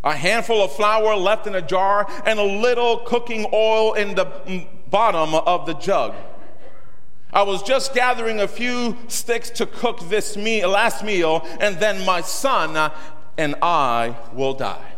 a 0.02 0.14
handful 0.14 0.62
of 0.62 0.72
flour 0.72 1.14
left 1.16 1.46
in 1.46 1.54
a 1.54 1.62
jar 1.62 2.10
and 2.24 2.38
a 2.38 2.44
little 2.44 2.98
cooking 2.98 3.46
oil 3.52 3.94
in 3.94 4.14
the 4.14 4.66
bottom 4.90 5.34
of 5.34 5.66
the 5.66 5.74
jug. 5.74 6.14
I 7.32 7.42
was 7.42 7.62
just 7.62 7.94
gathering 7.94 8.40
a 8.40 8.48
few 8.48 8.96
sticks 9.08 9.50
to 9.50 9.66
cook 9.66 10.08
this 10.08 10.36
last 10.36 11.04
meal, 11.04 11.46
and 11.60 11.78
then 11.78 12.04
my 12.04 12.20
son 12.20 12.90
and 13.36 13.54
I 13.62 14.16
will 14.32 14.54
die. 14.54 14.92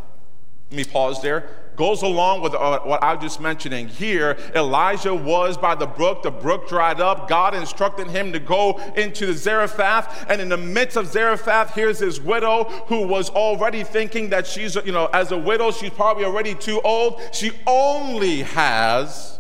Let 0.70 0.76
me 0.76 0.84
pause 0.84 1.20
there 1.20 1.60
goes 1.80 2.02
along 2.02 2.42
with 2.42 2.52
uh, 2.52 2.78
what 2.80 3.02
I 3.02 3.14
was 3.14 3.22
just 3.22 3.40
mentioning. 3.40 3.88
Here, 3.88 4.37
Elijah 4.54 5.14
was 5.14 5.56
by 5.56 5.75
the 5.75 5.87
brook. 5.87 6.22
The 6.22 6.30
brook 6.30 6.68
dried 6.68 7.00
up. 7.00 7.26
God 7.26 7.54
instructed 7.54 8.08
him 8.08 8.34
to 8.34 8.38
go 8.38 8.78
into 8.96 9.25
the 9.25 9.32
Zarephath. 9.32 10.26
And 10.28 10.42
in 10.42 10.50
the 10.50 10.58
midst 10.58 10.99
of 10.99 11.06
Zarephath, 11.06 11.75
here's 11.75 11.99
his 11.99 12.20
widow 12.20 12.64
who 12.88 13.06
was 13.06 13.30
already 13.30 13.82
thinking 13.82 14.28
that 14.28 14.46
she's, 14.46 14.76
you 14.76 14.92
know, 14.92 15.06
as 15.14 15.32
a 15.32 15.38
widow, 15.38 15.70
she's 15.70 15.88
probably 15.88 16.26
already 16.26 16.54
too 16.54 16.82
old. 16.82 17.18
She 17.32 17.52
only 17.66 18.42
has. 18.42 19.39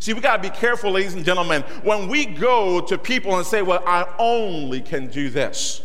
See, 0.00 0.12
we 0.12 0.20
got 0.20 0.36
to 0.36 0.42
be 0.42 0.54
careful, 0.54 0.92
ladies 0.92 1.14
and 1.14 1.24
gentlemen, 1.24 1.62
when 1.82 2.08
we 2.08 2.24
go 2.24 2.80
to 2.80 2.96
people 2.96 3.36
and 3.36 3.46
say, 3.46 3.62
Well, 3.62 3.82
I 3.86 4.06
only 4.18 4.80
can 4.80 5.08
do 5.08 5.28
this. 5.28 5.82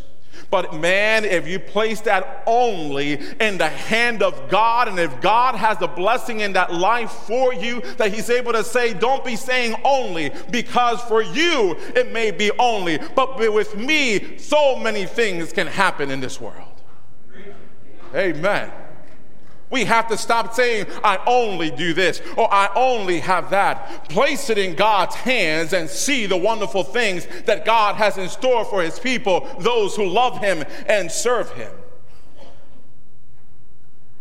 But 0.53 0.75
man, 0.75 1.25
if 1.25 1.47
you 1.47 1.57
place 1.57 2.01
that 2.01 2.43
only 2.45 3.13
in 3.39 3.57
the 3.57 3.69
hand 3.69 4.21
of 4.21 4.51
God, 4.51 4.87
and 4.87 4.99
if 4.99 5.19
God 5.19 5.55
has 5.55 5.81
a 5.81 5.87
blessing 5.87 6.41
in 6.41 6.53
that 6.53 6.71
life 6.71 7.09
for 7.09 7.55
you, 7.55 7.81
that 7.97 8.13
He's 8.13 8.29
able 8.29 8.53
to 8.53 8.63
say, 8.63 8.93
don't 8.93 9.25
be 9.25 9.35
saying 9.35 9.75
only, 9.83 10.31
because 10.51 11.01
for 11.01 11.23
you 11.23 11.75
it 11.95 12.11
may 12.11 12.29
be 12.29 12.51
only, 12.59 12.99
but 13.15 13.39
with 13.39 13.75
me, 13.75 14.37
so 14.37 14.75
many 14.77 15.07
things 15.07 15.51
can 15.51 15.65
happen 15.65 16.11
in 16.11 16.19
this 16.19 16.39
world. 16.39 16.83
Amen. 18.13 18.71
We 19.69 19.85
have 19.85 20.07
to 20.09 20.17
stop 20.17 20.53
saying, 20.53 20.85
I 21.03 21.19
only 21.25 21.71
do 21.71 21.93
this 21.93 22.21
or 22.37 22.53
I 22.53 22.69
only 22.75 23.19
have 23.21 23.49
that. 23.49 24.07
Place 24.09 24.49
it 24.49 24.57
in 24.57 24.75
God's 24.75 25.15
hands 25.15 25.73
and 25.73 25.89
see 25.89 26.25
the 26.27 26.37
wonderful 26.37 26.83
things 26.83 27.27
that 27.45 27.65
God 27.65 27.95
has 27.95 28.17
in 28.17 28.29
store 28.29 28.65
for 28.65 28.83
his 28.83 28.99
people, 28.99 29.47
those 29.59 29.95
who 29.95 30.05
love 30.05 30.39
him 30.39 30.63
and 30.87 31.11
serve 31.11 31.51
him. 31.53 31.71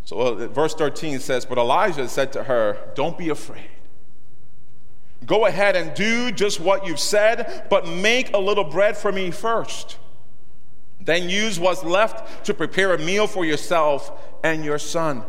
So, 0.04 0.18
uh, 0.18 0.48
verse 0.48 0.74
13 0.74 1.20
says, 1.20 1.44
But 1.44 1.58
Elijah 1.58 2.08
said 2.08 2.32
to 2.32 2.44
her, 2.44 2.78
Don't 2.94 3.16
be 3.16 3.28
afraid. 3.28 3.70
Go 5.26 5.46
ahead 5.46 5.76
and 5.76 5.94
do 5.94 6.32
just 6.32 6.60
what 6.60 6.86
you've 6.86 6.98
said, 6.98 7.66
but 7.70 7.86
make 7.86 8.34
a 8.34 8.38
little 8.38 8.64
bread 8.64 8.96
for 8.96 9.12
me 9.12 9.30
first. 9.30 9.98
Then 11.04 11.28
use 11.28 11.58
what's 11.58 11.82
left 11.82 12.44
to 12.46 12.54
prepare 12.54 12.94
a 12.94 12.98
meal 12.98 13.26
for 13.26 13.44
yourself 13.44 14.12
and 14.44 14.64
your 14.64 14.78
son. 14.78 15.24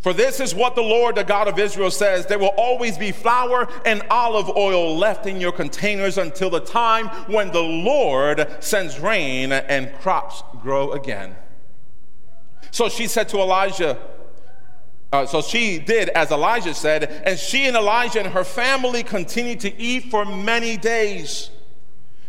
For 0.00 0.12
this 0.12 0.38
is 0.38 0.54
what 0.54 0.76
the 0.76 0.82
Lord, 0.82 1.16
the 1.16 1.24
God 1.24 1.48
of 1.48 1.58
Israel, 1.58 1.90
says 1.90 2.26
there 2.26 2.38
will 2.38 2.54
always 2.56 2.96
be 2.96 3.10
flour 3.10 3.68
and 3.84 4.02
olive 4.08 4.48
oil 4.56 4.96
left 4.96 5.26
in 5.26 5.40
your 5.40 5.52
containers 5.52 6.16
until 6.16 6.48
the 6.48 6.60
time 6.60 7.08
when 7.26 7.50
the 7.50 7.62
Lord 7.62 8.62
sends 8.62 9.00
rain 9.00 9.50
and 9.50 9.92
crops 9.98 10.44
grow 10.62 10.92
again. 10.92 11.34
So 12.70 12.88
she 12.88 13.08
said 13.08 13.28
to 13.30 13.38
Elijah, 13.38 13.98
uh, 15.12 15.26
so 15.26 15.40
she 15.42 15.78
did 15.78 16.10
as 16.10 16.30
Elijah 16.30 16.74
said, 16.74 17.04
and 17.24 17.38
she 17.38 17.66
and 17.66 17.76
Elijah 17.76 18.20
and 18.20 18.28
her 18.28 18.44
family 18.44 19.02
continued 19.02 19.60
to 19.60 19.76
eat 19.76 20.04
for 20.04 20.24
many 20.24 20.76
days. 20.76 21.50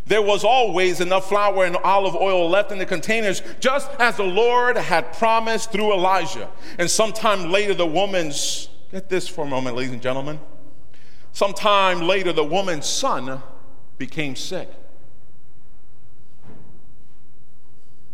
There 0.08 0.22
was 0.22 0.44
always 0.44 1.02
enough 1.02 1.28
flour 1.28 1.66
and 1.66 1.76
olive 1.78 2.16
oil 2.16 2.50
left 2.50 2.72
in 2.72 2.78
the 2.78 2.86
containers, 2.86 3.42
just 3.60 3.92
as 4.00 4.16
the 4.16 4.24
Lord 4.24 4.78
had 4.78 5.14
promised 5.14 5.72
through 5.72 5.94
Elijah. 5.94 6.50
And 6.78 6.90
sometime 6.90 7.52
later, 7.52 7.74
the 7.74 7.86
woman's, 7.86 8.70
get 8.92 9.10
this 9.10 9.28
for 9.28 9.44
a 9.44 9.48
moment, 9.48 9.76
ladies 9.76 9.92
and 9.92 10.02
gentlemen. 10.02 10.40
Sometime 11.34 12.02
later, 12.02 12.32
the 12.32 12.44
woman's 12.44 12.86
son 12.86 13.44
became 13.98 14.36
sick. 14.36 14.70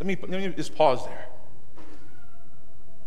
Let 0.00 0.06
me, 0.06 0.16
let 0.20 0.30
me 0.30 0.48
just 0.48 0.74
pause 0.74 1.04
there. 1.06 1.28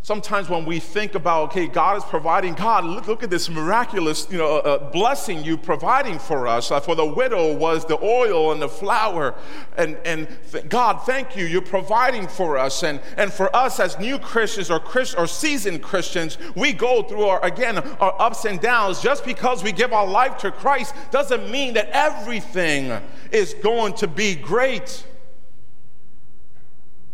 Sometimes 0.07 0.47
when 0.47 0.63
we 0.63 0.79
think 0.79 1.15
about, 1.15 1.49
okay, 1.49 1.67
God 1.67 1.97
is 1.97 2.03
providing, 2.05 2.53
God, 2.53 2.85
look, 2.85 3.07
look 3.07 3.23
at 3.23 3.29
this 3.29 3.49
miraculous, 3.49 4.25
you 4.31 4.37
know, 4.37 4.59
uh, 4.59 4.59
uh 4.59 4.89
blessing 4.89 5.43
you 5.43 5.57
providing 5.57 6.17
for 6.17 6.47
us. 6.47 6.71
Uh, 6.71 6.79
for 6.79 6.95
the 6.95 7.05
widow 7.05 7.53
was 7.53 7.83
the 7.83 8.01
oil 8.01 8.53
and 8.53 8.61
the 8.61 8.69
flour. 8.69 9.35
And, 9.75 9.97
and 10.05 10.29
th- 10.49 10.69
God, 10.69 11.05
thank 11.05 11.35
you, 11.35 11.43
you're 11.43 11.61
providing 11.61 12.25
for 12.25 12.57
us. 12.57 12.83
And, 12.83 13.01
and 13.17 13.33
for 13.33 13.53
us 13.53 13.81
as 13.81 13.99
new 13.99 14.17
Christians 14.17 14.71
or, 14.71 14.79
Christ, 14.79 15.15
or 15.17 15.27
seasoned 15.27 15.83
Christians, 15.83 16.37
we 16.55 16.71
go 16.71 17.03
through 17.03 17.25
our, 17.25 17.43
again, 17.43 17.77
our 17.77 18.15
ups 18.17 18.45
and 18.45 18.61
downs. 18.61 19.01
Just 19.01 19.25
because 19.25 19.61
we 19.61 19.73
give 19.73 19.91
our 19.91 20.07
life 20.07 20.37
to 20.37 20.51
Christ 20.51 20.95
doesn't 21.11 21.51
mean 21.51 21.73
that 21.73 21.89
everything 21.89 22.97
is 23.33 23.55
going 23.55 23.91
to 23.95 24.07
be 24.07 24.35
great. 24.35 25.03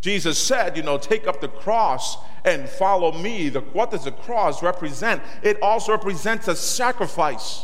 Jesus 0.03 0.37
said, 0.37 0.75
you 0.75 0.83
know, 0.83 0.97
take 0.97 1.27
up 1.27 1.39
the 1.39 1.47
cross 1.47 2.17
and 2.43 2.67
follow 2.67 3.13
me. 3.13 3.47
The, 3.47 3.61
what 3.61 3.89
does 3.89 4.03
the 4.03 4.11
cross 4.11 4.61
represent? 4.61 5.23
It 5.41 5.57
also 5.61 5.93
represents 5.93 6.49
a 6.49 6.57
sacrifice. 6.57 7.63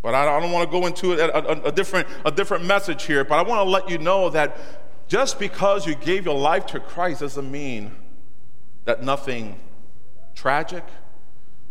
But 0.00 0.14
I, 0.14 0.38
don't 0.38 0.52
want 0.52 0.70
to 0.70 0.80
go 0.80 0.86
into 0.86 1.14
a, 1.14 1.28
a, 1.30 1.62
a, 1.64 1.72
different, 1.72 2.06
a 2.24 2.30
different 2.30 2.64
message 2.64 3.06
here, 3.06 3.24
but 3.24 3.34
I 3.34 3.42
want 3.42 3.58
to 3.58 3.68
let 3.68 3.90
you 3.90 3.98
know 3.98 4.30
that 4.30 4.56
just 5.08 5.40
because 5.40 5.84
you 5.84 5.96
gave 5.96 6.26
your 6.26 6.38
life 6.38 6.64
to 6.66 6.78
Christ 6.78 7.18
doesn't 7.18 7.50
mean 7.50 7.90
that 8.84 9.02
nothing 9.02 9.58
tragic 10.36 10.84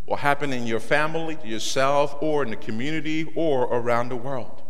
will 0.06 0.18
happen 0.18 0.52
in 0.52 0.68
your 0.68 0.82
family, 0.82 1.38
yourself, 1.46 2.18
or 2.20 2.44
in 2.44 2.50
the 2.50 2.58
community, 2.58 3.32
or 3.36 3.64
around 3.68 4.10
the 4.10 4.18
world. 4.18 4.61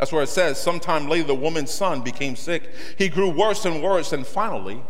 That's 0.00 0.12
where 0.12 0.22
it 0.22 0.30
says, 0.30 0.58
sometime 0.58 1.08
later, 1.08 1.26
the 1.26 1.34
woman's 1.34 1.70
son 1.70 2.00
became 2.00 2.34
sick. 2.34 2.72
He 2.96 3.10
grew 3.10 3.28
worse 3.28 3.66
and 3.66 3.82
worse, 3.82 4.14
and 4.14 4.26
finally, 4.26 4.82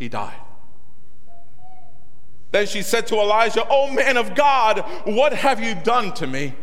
he 0.00 0.08
died. 0.08 0.40
Then 2.50 2.66
she 2.66 2.82
said 2.82 3.06
to 3.06 3.14
Elijah, 3.20 3.64
Oh 3.70 3.92
man 3.92 4.16
of 4.16 4.34
God, 4.34 4.80
what 5.04 5.32
have 5.32 5.62
you 5.62 5.76
done 5.76 6.12
to 6.14 6.26
me? 6.26 6.54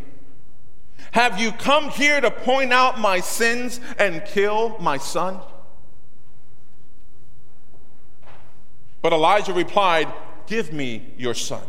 Have 1.11 1.39
you 1.39 1.53
come 1.53 1.87
here 1.87 2.19
to 2.19 2.29
point 2.29 2.73
out 2.73 2.99
my 2.99 3.21
sins 3.21 3.79
and 3.97 4.21
kill 4.25 4.77
my 4.79 4.97
son? 4.97 5.39
But 9.01 9.13
Elijah 9.13 9.53
replied, 9.53 10.11
Give 10.45 10.73
me 10.73 11.13
your 11.17 11.33
son. 11.33 11.63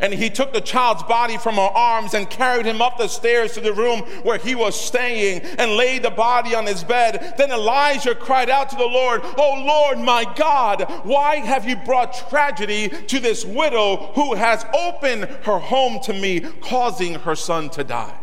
And 0.00 0.12
he 0.14 0.30
took 0.30 0.52
the 0.52 0.60
child's 0.60 1.02
body 1.02 1.36
from 1.36 1.56
her 1.56 1.60
arms 1.60 2.14
and 2.14 2.28
carried 2.28 2.66
him 2.66 2.80
up 2.80 2.98
the 2.98 3.08
stairs 3.08 3.52
to 3.52 3.60
the 3.60 3.72
room 3.72 4.00
where 4.22 4.38
he 4.38 4.54
was 4.54 4.78
staying 4.78 5.40
and 5.58 5.72
laid 5.72 6.02
the 6.02 6.10
body 6.10 6.54
on 6.54 6.66
his 6.66 6.84
bed. 6.84 7.34
Then 7.36 7.50
Elijah 7.50 8.14
cried 8.14 8.50
out 8.50 8.70
to 8.70 8.76
the 8.76 8.86
Lord, 8.86 9.20
Oh 9.24 9.62
Lord, 9.66 9.98
my 9.98 10.24
God, 10.36 10.82
why 11.04 11.36
have 11.36 11.68
you 11.68 11.76
brought 11.76 12.28
tragedy 12.28 12.88
to 12.88 13.20
this 13.20 13.44
widow 13.44 14.12
who 14.14 14.34
has 14.34 14.64
opened 14.74 15.24
her 15.44 15.58
home 15.58 16.00
to 16.04 16.12
me, 16.12 16.40
causing 16.40 17.14
her 17.14 17.34
son 17.34 17.70
to 17.70 17.84
die? 17.84 18.16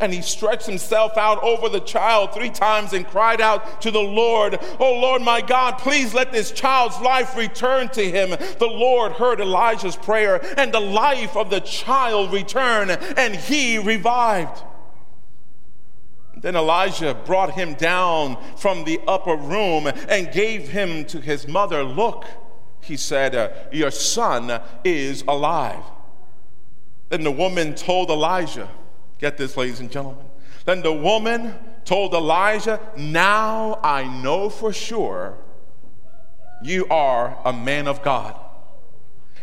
And 0.00 0.12
he 0.12 0.22
stretched 0.22 0.66
himself 0.66 1.16
out 1.16 1.42
over 1.42 1.68
the 1.68 1.80
child 1.80 2.32
three 2.32 2.50
times 2.50 2.92
and 2.92 3.06
cried 3.06 3.40
out 3.40 3.80
to 3.82 3.90
the 3.90 3.98
Lord, 3.98 4.58
Oh 4.78 4.98
Lord, 5.00 5.22
my 5.22 5.40
God, 5.40 5.78
please 5.78 6.14
let 6.14 6.30
this 6.30 6.52
child's 6.52 7.00
life 7.00 7.36
return 7.36 7.88
to 7.90 8.10
him. 8.10 8.30
The 8.30 8.66
Lord 8.66 9.12
heard 9.12 9.40
Elijah's 9.40 9.96
prayer, 9.96 10.40
and 10.56 10.72
the 10.72 10.80
life 10.80 11.36
of 11.36 11.50
the 11.50 11.60
child 11.60 12.32
returned, 12.32 12.92
and 12.92 13.34
he 13.34 13.78
revived. 13.78 14.62
Then 16.40 16.54
Elijah 16.54 17.14
brought 17.14 17.54
him 17.54 17.74
down 17.74 18.38
from 18.56 18.84
the 18.84 19.00
upper 19.08 19.34
room 19.34 19.88
and 20.08 20.30
gave 20.30 20.68
him 20.68 21.04
to 21.06 21.20
his 21.20 21.48
mother. 21.48 21.82
Look, 21.82 22.24
he 22.80 22.96
said, 22.96 23.34
uh, 23.34 23.50
Your 23.72 23.90
son 23.90 24.60
is 24.84 25.24
alive. 25.26 25.82
Then 27.08 27.24
the 27.24 27.32
woman 27.32 27.74
told 27.74 28.10
Elijah, 28.10 28.68
Get 29.18 29.36
this, 29.36 29.56
ladies 29.56 29.80
and 29.80 29.90
gentlemen. 29.90 30.24
Then 30.64 30.82
the 30.82 30.92
woman 30.92 31.54
told 31.84 32.14
Elijah, 32.14 32.80
Now 32.96 33.80
I 33.82 34.04
know 34.22 34.48
for 34.48 34.72
sure 34.72 35.38
you 36.62 36.86
are 36.88 37.38
a 37.44 37.52
man 37.52 37.88
of 37.88 38.02
God, 38.02 38.38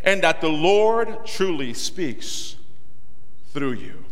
and 0.04 0.22
that 0.22 0.40
the 0.40 0.48
Lord 0.48 1.26
truly 1.26 1.74
speaks 1.74 2.56
through 3.52 3.72
you. 3.72 4.04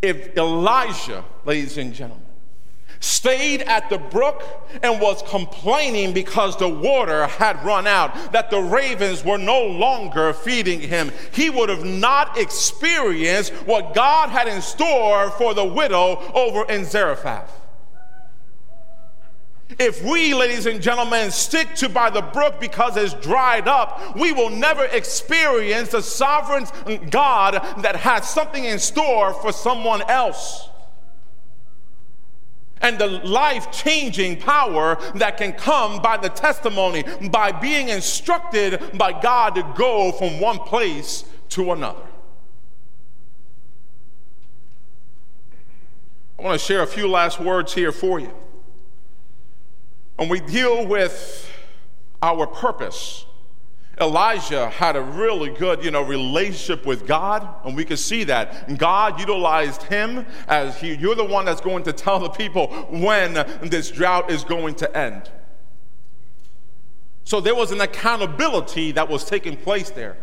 If 0.00 0.36
Elijah, 0.36 1.24
ladies 1.44 1.76
and 1.76 1.92
gentlemen, 1.92 2.27
stayed 3.00 3.62
at 3.62 3.88
the 3.90 3.98
brook 3.98 4.42
and 4.82 5.00
was 5.00 5.22
complaining 5.28 6.12
because 6.12 6.56
the 6.56 6.68
water 6.68 7.26
had 7.26 7.62
run 7.64 7.86
out, 7.86 8.32
that 8.32 8.50
the 8.50 8.60
ravens 8.60 9.24
were 9.24 9.38
no 9.38 9.64
longer 9.64 10.32
feeding 10.32 10.80
him, 10.80 11.10
he 11.32 11.50
would 11.50 11.68
have 11.68 11.84
not 11.84 12.38
experienced 12.38 13.52
what 13.66 13.94
God 13.94 14.28
had 14.30 14.48
in 14.48 14.62
store 14.62 15.30
for 15.32 15.54
the 15.54 15.64
widow 15.64 16.18
over 16.34 16.70
in 16.70 16.84
Zarephath. 16.84 17.54
If 19.78 20.02
we, 20.02 20.32
ladies 20.32 20.64
and 20.64 20.80
gentlemen, 20.80 21.30
stick 21.30 21.74
to 21.76 21.90
by 21.90 22.08
the 22.08 22.22
brook 22.22 22.58
because 22.58 22.96
it's 22.96 23.12
dried 23.14 23.68
up, 23.68 24.16
we 24.16 24.32
will 24.32 24.48
never 24.48 24.84
experience 24.86 25.90
the 25.90 26.00
sovereign 26.00 26.66
God 27.10 27.54
that 27.82 27.96
has 27.96 28.28
something 28.28 28.64
in 28.64 28.78
store 28.78 29.34
for 29.34 29.52
someone 29.52 30.02
else 30.08 30.70
and 32.80 32.98
the 32.98 33.06
life 33.06 33.70
changing 33.70 34.38
power 34.38 34.98
that 35.14 35.36
can 35.36 35.52
come 35.52 36.00
by 36.00 36.16
the 36.16 36.28
testimony, 36.28 37.04
by 37.30 37.52
being 37.52 37.88
instructed 37.88 38.96
by 38.96 39.18
God 39.20 39.54
to 39.54 39.62
go 39.76 40.12
from 40.12 40.40
one 40.40 40.58
place 40.58 41.24
to 41.50 41.72
another. 41.72 42.04
I 46.38 46.42
want 46.42 46.60
to 46.60 46.64
share 46.64 46.82
a 46.82 46.86
few 46.86 47.08
last 47.08 47.40
words 47.40 47.74
here 47.74 47.90
for 47.90 48.20
you. 48.20 48.32
When 50.16 50.28
we 50.28 50.40
deal 50.40 50.86
with 50.86 51.50
our 52.22 52.46
purpose, 52.46 53.24
Elijah 54.00 54.68
had 54.70 54.96
a 54.96 55.00
really 55.00 55.50
good, 55.50 55.84
you 55.84 55.90
know, 55.90 56.02
relationship 56.02 56.86
with 56.86 57.06
God, 57.06 57.48
and 57.64 57.76
we 57.76 57.84
could 57.84 57.98
see 57.98 58.24
that. 58.24 58.78
God 58.78 59.18
utilized 59.18 59.82
him 59.84 60.26
as 60.46 60.78
he, 60.80 60.94
you're 60.94 61.14
the 61.14 61.24
one 61.24 61.44
that's 61.44 61.60
going 61.60 61.84
to 61.84 61.92
tell 61.92 62.18
the 62.18 62.28
people 62.28 62.68
when 62.90 63.34
this 63.62 63.90
drought 63.90 64.30
is 64.30 64.44
going 64.44 64.74
to 64.76 64.96
end. 64.96 65.30
So 67.24 67.40
there 67.40 67.54
was 67.54 67.72
an 67.72 67.80
accountability 67.80 68.92
that 68.92 69.08
was 69.08 69.24
taking 69.24 69.56
place 69.56 69.90
there. 69.90 70.16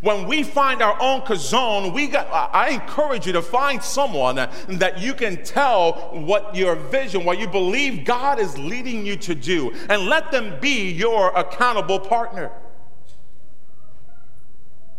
When 0.00 0.26
we 0.26 0.42
find 0.42 0.82
our 0.82 1.00
own 1.00 1.22
chazon, 1.22 1.94
we 1.94 2.08
got, 2.08 2.28
I 2.54 2.70
encourage 2.70 3.26
you 3.26 3.32
to 3.32 3.42
find 3.42 3.82
someone 3.82 4.36
that 4.36 4.98
you 4.98 5.14
can 5.14 5.42
tell 5.44 6.10
what 6.12 6.54
your 6.54 6.74
vision, 6.76 7.24
what 7.24 7.38
you 7.38 7.48
believe 7.48 8.04
God 8.04 8.38
is 8.38 8.56
leading 8.58 9.06
you 9.06 9.16
to 9.16 9.34
do, 9.34 9.72
and 9.88 10.06
let 10.06 10.30
them 10.30 10.58
be 10.60 10.90
your 10.90 11.30
accountable 11.36 11.98
partner. 11.98 12.52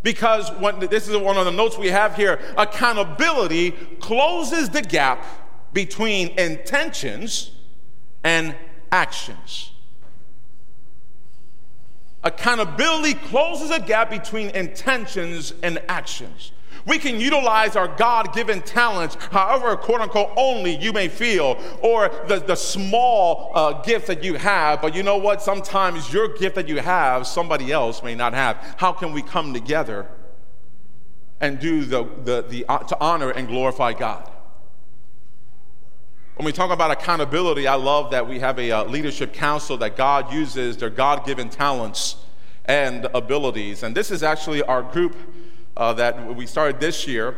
Because 0.02 0.50
when, 0.52 0.78
this 0.78 1.08
is 1.08 1.16
one 1.16 1.36
of 1.36 1.44
the 1.44 1.52
notes 1.52 1.76
we 1.76 1.88
have 1.88 2.16
here 2.16 2.40
accountability 2.56 3.72
closes 4.00 4.70
the 4.70 4.82
gap 4.82 5.24
between 5.72 6.38
intentions 6.38 7.52
and 8.24 8.56
actions. 8.90 9.72
Accountability 12.22 13.14
closes 13.14 13.70
a 13.70 13.80
gap 13.80 14.10
between 14.10 14.50
intentions 14.50 15.54
and 15.62 15.80
actions. 15.88 16.52
We 16.86 16.98
can 16.98 17.20
utilize 17.20 17.76
our 17.76 17.88
God 17.88 18.34
given 18.34 18.62
talents, 18.62 19.16
however, 19.30 19.76
quote 19.76 20.00
unquote, 20.00 20.32
only 20.36 20.76
you 20.76 20.92
may 20.92 21.08
feel, 21.08 21.58
or 21.82 22.08
the, 22.26 22.38
the 22.38 22.56
small 22.56 23.52
uh, 23.54 23.82
gift 23.82 24.06
that 24.06 24.24
you 24.24 24.34
have. 24.34 24.80
But 24.80 24.94
you 24.94 25.02
know 25.02 25.18
what? 25.18 25.42
Sometimes 25.42 26.12
your 26.12 26.28
gift 26.36 26.54
that 26.54 26.68
you 26.68 26.78
have, 26.80 27.26
somebody 27.26 27.70
else 27.72 28.02
may 28.02 28.14
not 28.14 28.32
have. 28.34 28.74
How 28.78 28.92
can 28.92 29.12
we 29.12 29.22
come 29.22 29.52
together 29.52 30.08
and 31.40 31.58
do 31.58 31.84
the, 31.84 32.04
the, 32.24 32.42
the, 32.42 32.66
uh, 32.68 32.78
to 32.78 33.00
honor 33.00 33.30
and 33.30 33.46
glorify 33.48 33.92
God? 33.92 34.30
When 36.36 36.46
we 36.46 36.52
talk 36.52 36.70
about 36.70 36.90
accountability, 36.90 37.66
I 37.66 37.74
love 37.74 38.12
that 38.12 38.26
we 38.26 38.38
have 38.38 38.58
a 38.58 38.70
uh, 38.70 38.84
leadership 38.84 39.34
council 39.34 39.76
that 39.76 39.94
God 39.94 40.32
uses 40.32 40.78
their 40.78 40.88
God 40.88 41.26
given 41.26 41.50
talents 41.50 42.16
and 42.64 43.04
abilities. 43.12 43.82
And 43.82 43.94
this 43.94 44.10
is 44.10 44.22
actually 44.22 44.62
our 44.62 44.82
group 44.82 45.16
uh, 45.80 45.94
that 45.94 46.36
we 46.36 46.46
started 46.46 46.78
this 46.78 47.06
year, 47.08 47.34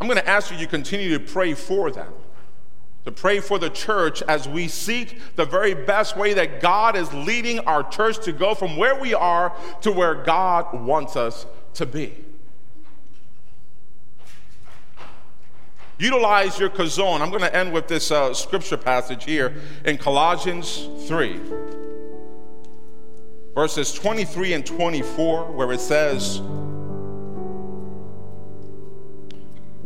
I'm 0.00 0.08
going 0.08 0.18
to 0.18 0.28
ask 0.28 0.50
you 0.50 0.58
to 0.58 0.66
continue 0.66 1.16
to 1.16 1.24
pray 1.24 1.54
for 1.54 1.92
them, 1.92 2.12
to 3.04 3.12
pray 3.12 3.38
for 3.38 3.60
the 3.60 3.70
church 3.70 4.22
as 4.22 4.48
we 4.48 4.66
seek 4.66 5.20
the 5.36 5.44
very 5.44 5.72
best 5.72 6.16
way 6.16 6.34
that 6.34 6.60
God 6.60 6.96
is 6.96 7.10
leading 7.14 7.60
our 7.60 7.88
church 7.88 8.18
to 8.24 8.32
go 8.32 8.56
from 8.56 8.76
where 8.76 9.00
we 9.00 9.14
are 9.14 9.56
to 9.82 9.92
where 9.92 10.16
God 10.16 10.84
wants 10.84 11.14
us 11.14 11.46
to 11.74 11.86
be. 11.86 12.12
Utilize 15.98 16.58
your 16.58 16.70
chazon. 16.70 17.20
I'm 17.20 17.30
going 17.30 17.40
to 17.40 17.54
end 17.54 17.72
with 17.72 17.86
this 17.86 18.10
uh, 18.10 18.34
scripture 18.34 18.76
passage 18.76 19.24
here 19.24 19.54
in 19.84 19.96
Colossians 19.96 20.88
3, 21.06 21.40
verses 23.54 23.94
23 23.94 24.54
and 24.54 24.66
24, 24.66 25.52
where 25.52 25.72
it 25.72 25.80
says, 25.80 26.42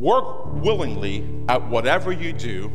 Work 0.00 0.54
willingly 0.54 1.28
at 1.46 1.68
whatever 1.68 2.10
you 2.10 2.32
do, 2.32 2.72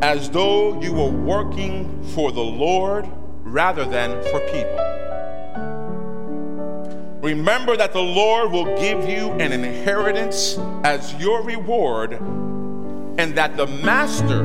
as 0.00 0.30
though 0.30 0.80
you 0.80 0.92
were 0.92 1.10
working 1.10 2.04
for 2.14 2.30
the 2.30 2.40
Lord 2.40 3.04
rather 3.42 3.84
than 3.84 4.22
for 4.30 4.38
people. 4.52 4.78
Remember 7.20 7.76
that 7.76 7.92
the 7.92 8.00
Lord 8.00 8.52
will 8.52 8.78
give 8.78 9.08
you 9.08 9.32
an 9.32 9.50
inheritance 9.50 10.56
as 10.84 11.12
your 11.16 11.42
reward, 11.42 12.12
and 12.12 13.34
that 13.34 13.56
the 13.56 13.66
master 13.66 14.44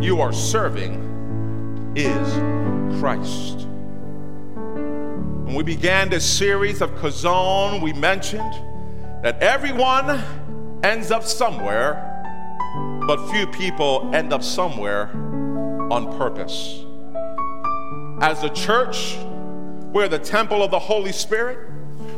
you 0.00 0.22
are 0.22 0.32
serving 0.32 0.94
is 1.94 2.98
Christ. 2.98 3.66
When 4.54 5.54
we 5.54 5.64
began 5.64 6.08
this 6.08 6.24
series 6.24 6.80
of 6.80 6.92
Chazon, 6.92 7.82
we 7.82 7.92
mentioned 7.92 8.54
that 9.22 9.42
everyone 9.42 10.24
ends 10.82 11.10
up 11.10 11.22
somewhere, 11.22 12.08
but 13.06 13.30
few 13.30 13.46
people 13.46 14.10
end 14.14 14.32
up 14.32 14.42
somewhere 14.42 15.10
on 15.90 16.16
purpose. 16.18 16.84
As 18.20 18.42
a 18.42 18.50
church, 18.50 19.16
we're 19.92 20.08
the 20.08 20.18
temple 20.18 20.62
of 20.62 20.70
the 20.70 20.78
Holy 20.78 21.12
Spirit. 21.12 21.68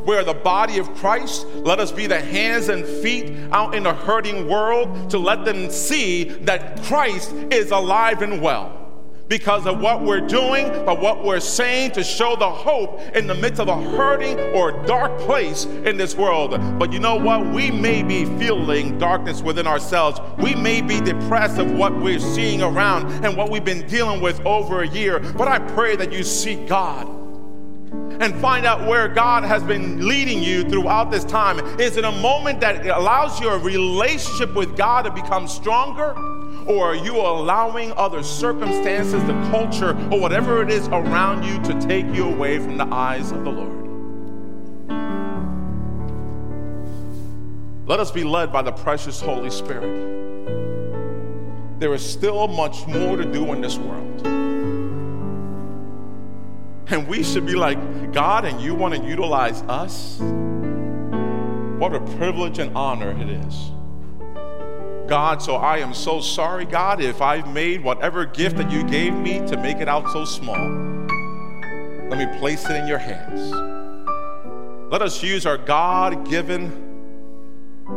We're 0.06 0.24
the 0.24 0.34
body 0.34 0.78
of 0.78 0.92
Christ. 0.94 1.46
Let 1.56 1.78
us 1.80 1.90
be 1.90 2.06
the 2.06 2.20
hands 2.20 2.68
and 2.68 2.86
feet 2.86 3.36
out 3.52 3.74
in 3.74 3.82
the 3.82 3.94
hurting 3.94 4.48
world 4.48 5.10
to 5.10 5.18
let 5.18 5.44
them 5.44 5.70
see 5.70 6.24
that 6.24 6.82
Christ 6.82 7.32
is 7.50 7.70
alive 7.70 8.22
and 8.22 8.40
well 8.40 8.83
because 9.28 9.66
of 9.66 9.80
what 9.80 10.02
we're 10.02 10.20
doing, 10.20 10.68
but 10.84 11.00
what 11.00 11.24
we're 11.24 11.40
saying 11.40 11.92
to 11.92 12.04
show 12.04 12.36
the 12.36 12.48
hope 12.48 13.00
in 13.16 13.26
the 13.26 13.34
midst 13.34 13.60
of 13.60 13.68
a 13.68 13.82
hurting 13.96 14.38
or 14.54 14.72
dark 14.86 15.18
place 15.20 15.64
in 15.64 15.96
this 15.96 16.14
world. 16.14 16.50
But 16.78 16.92
you 16.92 16.98
know 16.98 17.16
what? 17.16 17.46
We 17.46 17.70
may 17.70 18.02
be 18.02 18.24
feeling 18.38 18.98
darkness 18.98 19.42
within 19.42 19.66
ourselves. 19.66 20.20
We 20.38 20.54
may 20.54 20.82
be 20.82 21.00
depressed 21.00 21.58
of 21.58 21.70
what 21.72 21.96
we're 21.96 22.18
seeing 22.18 22.62
around 22.62 23.24
and 23.24 23.36
what 23.36 23.50
we've 23.50 23.64
been 23.64 23.86
dealing 23.86 24.20
with 24.20 24.44
over 24.44 24.82
a 24.82 24.88
year. 24.88 25.20
But 25.20 25.48
I 25.48 25.58
pray 25.58 25.96
that 25.96 26.12
you 26.12 26.22
seek 26.22 26.68
God 26.68 27.08
and 28.20 28.34
find 28.36 28.64
out 28.64 28.86
where 28.86 29.08
God 29.08 29.44
has 29.44 29.62
been 29.62 30.06
leading 30.06 30.42
you 30.42 30.62
throughout 30.64 31.10
this 31.10 31.24
time. 31.24 31.58
Is 31.80 31.96
it 31.96 32.04
a 32.04 32.12
moment 32.12 32.60
that 32.60 32.86
allows 32.86 33.40
your 33.40 33.58
relationship 33.58 34.54
with 34.54 34.76
God 34.76 35.02
to 35.02 35.10
become 35.10 35.48
stronger? 35.48 36.14
Or 36.66 36.86
are 36.86 36.94
you 36.94 37.16
allowing 37.16 37.92
other 37.92 38.22
circumstances, 38.22 39.22
the 39.24 39.34
culture, 39.50 39.90
or 40.10 40.20
whatever 40.20 40.62
it 40.62 40.70
is 40.70 40.88
around 40.88 41.44
you 41.44 41.62
to 41.64 41.86
take 41.86 42.06
you 42.14 42.24
away 42.24 42.58
from 42.58 42.78
the 42.78 42.86
eyes 42.86 43.32
of 43.32 43.44
the 43.44 43.50
Lord? 43.50 43.84
Let 47.86 48.00
us 48.00 48.10
be 48.10 48.24
led 48.24 48.50
by 48.50 48.62
the 48.62 48.72
precious 48.72 49.20
Holy 49.20 49.50
Spirit. 49.50 50.14
There 51.80 51.92
is 51.92 52.08
still 52.08 52.48
much 52.48 52.86
more 52.86 53.16
to 53.18 53.24
do 53.30 53.52
in 53.52 53.60
this 53.60 53.76
world. 53.76 54.26
And 56.86 57.06
we 57.08 57.22
should 57.22 57.44
be 57.44 57.56
like, 57.56 58.12
God, 58.12 58.46
and 58.46 58.60
you 58.60 58.74
want 58.74 58.94
to 58.94 59.02
utilize 59.02 59.60
us? 59.62 60.18
What 61.78 61.94
a 61.94 62.00
privilege 62.16 62.58
and 62.58 62.74
honor 62.74 63.10
it 63.20 63.28
is. 63.28 63.70
God, 65.06 65.42
so 65.42 65.56
I 65.56 65.78
am 65.78 65.92
so 65.92 66.20
sorry, 66.20 66.64
God, 66.64 67.02
if 67.02 67.20
I've 67.20 67.52
made 67.52 67.84
whatever 67.84 68.24
gift 68.24 68.56
that 68.56 68.70
you 68.70 68.82
gave 68.84 69.12
me 69.12 69.38
to 69.46 69.56
make 69.58 69.78
it 69.78 69.88
out 69.88 70.10
so 70.10 70.24
small. 70.24 70.56
Let 72.08 72.18
me 72.18 72.38
place 72.38 72.64
it 72.70 72.76
in 72.76 72.86
your 72.86 72.98
hands. 72.98 73.52
Let 74.90 75.02
us 75.02 75.22
use 75.22 75.44
our 75.44 75.58
God 75.58 76.26
given 76.28 76.70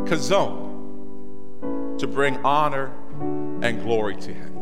chazon 0.04 1.98
to 1.98 2.06
bring 2.06 2.36
honor 2.44 2.92
and 3.62 3.80
glory 3.80 4.16
to 4.16 4.32
Him. 4.32 4.54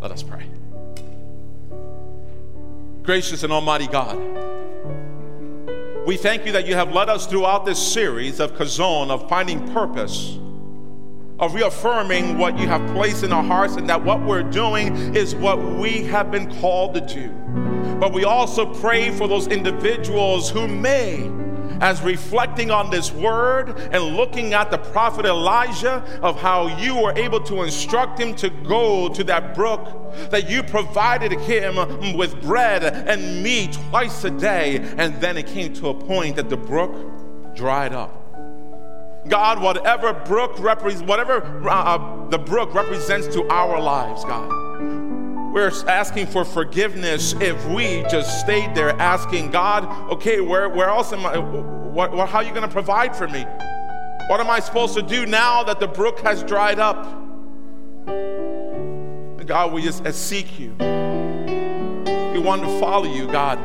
Let 0.00 0.10
us 0.10 0.22
pray. 0.22 0.46
Gracious 3.02 3.44
and 3.44 3.52
Almighty 3.52 3.86
God, 3.86 4.18
we 6.06 6.18
thank 6.18 6.44
you 6.44 6.52
that 6.52 6.66
you 6.66 6.74
have 6.74 6.92
led 6.92 7.08
us 7.08 7.26
throughout 7.26 7.64
this 7.64 7.78
series 7.78 8.40
of 8.40 8.52
chazon, 8.52 9.10
of 9.10 9.26
finding 9.28 9.72
purpose 9.72 10.39
of 11.40 11.54
reaffirming 11.54 12.38
what 12.38 12.58
you 12.58 12.68
have 12.68 12.86
placed 12.94 13.24
in 13.24 13.32
our 13.32 13.42
hearts 13.42 13.76
and 13.76 13.88
that 13.88 14.04
what 14.04 14.22
we're 14.24 14.42
doing 14.42 14.94
is 15.16 15.34
what 15.34 15.58
we 15.58 16.04
have 16.04 16.30
been 16.30 16.54
called 16.60 16.94
to 16.94 17.00
do. 17.00 17.28
But 17.98 18.12
we 18.12 18.24
also 18.24 18.72
pray 18.74 19.10
for 19.10 19.26
those 19.26 19.46
individuals 19.46 20.50
who 20.50 20.68
may 20.68 21.30
as 21.80 22.02
reflecting 22.02 22.70
on 22.70 22.90
this 22.90 23.10
word 23.10 23.70
and 23.92 24.16
looking 24.16 24.52
at 24.52 24.70
the 24.70 24.76
prophet 24.76 25.24
Elijah 25.24 26.04
of 26.22 26.38
how 26.38 26.66
you 26.78 26.94
were 26.94 27.12
able 27.12 27.40
to 27.40 27.62
instruct 27.62 28.18
him 28.20 28.34
to 28.34 28.50
go 28.50 29.08
to 29.08 29.24
that 29.24 29.54
brook, 29.54 30.12
that 30.30 30.48
you 30.48 30.62
provided 30.62 31.32
him 31.32 31.76
with 32.16 32.40
bread 32.42 32.84
and 32.84 33.42
meat 33.42 33.72
twice 33.88 34.24
a 34.24 34.30
day, 34.30 34.76
and 34.98 35.18
then 35.22 35.38
it 35.38 35.46
came 35.46 35.72
to 35.72 35.88
a 35.88 35.94
point 35.94 36.36
that 36.36 36.50
the 36.50 36.56
brook 36.56 36.94
dried 37.54 37.94
up. 37.94 38.19
God, 39.28 39.60
whatever 39.60 40.12
brook 40.12 40.58
represents, 40.58 41.06
whatever 41.06 41.42
uh, 41.68 41.72
uh, 41.72 42.28
the 42.28 42.38
brook 42.38 42.74
represents 42.74 43.26
to 43.34 43.46
our 43.48 43.80
lives, 43.80 44.24
God, 44.24 44.48
we're 45.52 45.72
asking 45.88 46.26
for 46.26 46.44
forgiveness 46.44 47.34
if 47.34 47.64
we 47.66 48.02
just 48.10 48.40
stayed 48.40 48.74
there 48.74 48.90
asking 49.00 49.50
God, 49.50 49.84
okay, 50.10 50.40
where, 50.40 50.68
where 50.68 50.88
else 50.88 51.12
am 51.12 51.26
I? 51.26 51.38
What, 51.38 52.12
what, 52.12 52.28
how 52.28 52.38
are 52.38 52.44
you 52.44 52.50
going 52.50 52.62
to 52.62 52.68
provide 52.68 53.14
for 53.14 53.28
me? 53.28 53.44
What 54.28 54.40
am 54.40 54.48
I 54.48 54.60
supposed 54.60 54.94
to 54.94 55.02
do 55.02 55.26
now 55.26 55.64
that 55.64 55.80
the 55.80 55.88
brook 55.88 56.20
has 56.20 56.42
dried 56.44 56.78
up? 56.78 57.04
God, 59.44 59.72
we 59.72 59.82
just 59.82 60.06
seek 60.14 60.60
you. 60.60 60.70
We 60.78 62.38
want 62.38 62.62
to 62.62 62.78
follow 62.78 63.12
you, 63.12 63.26
God. 63.26 63.58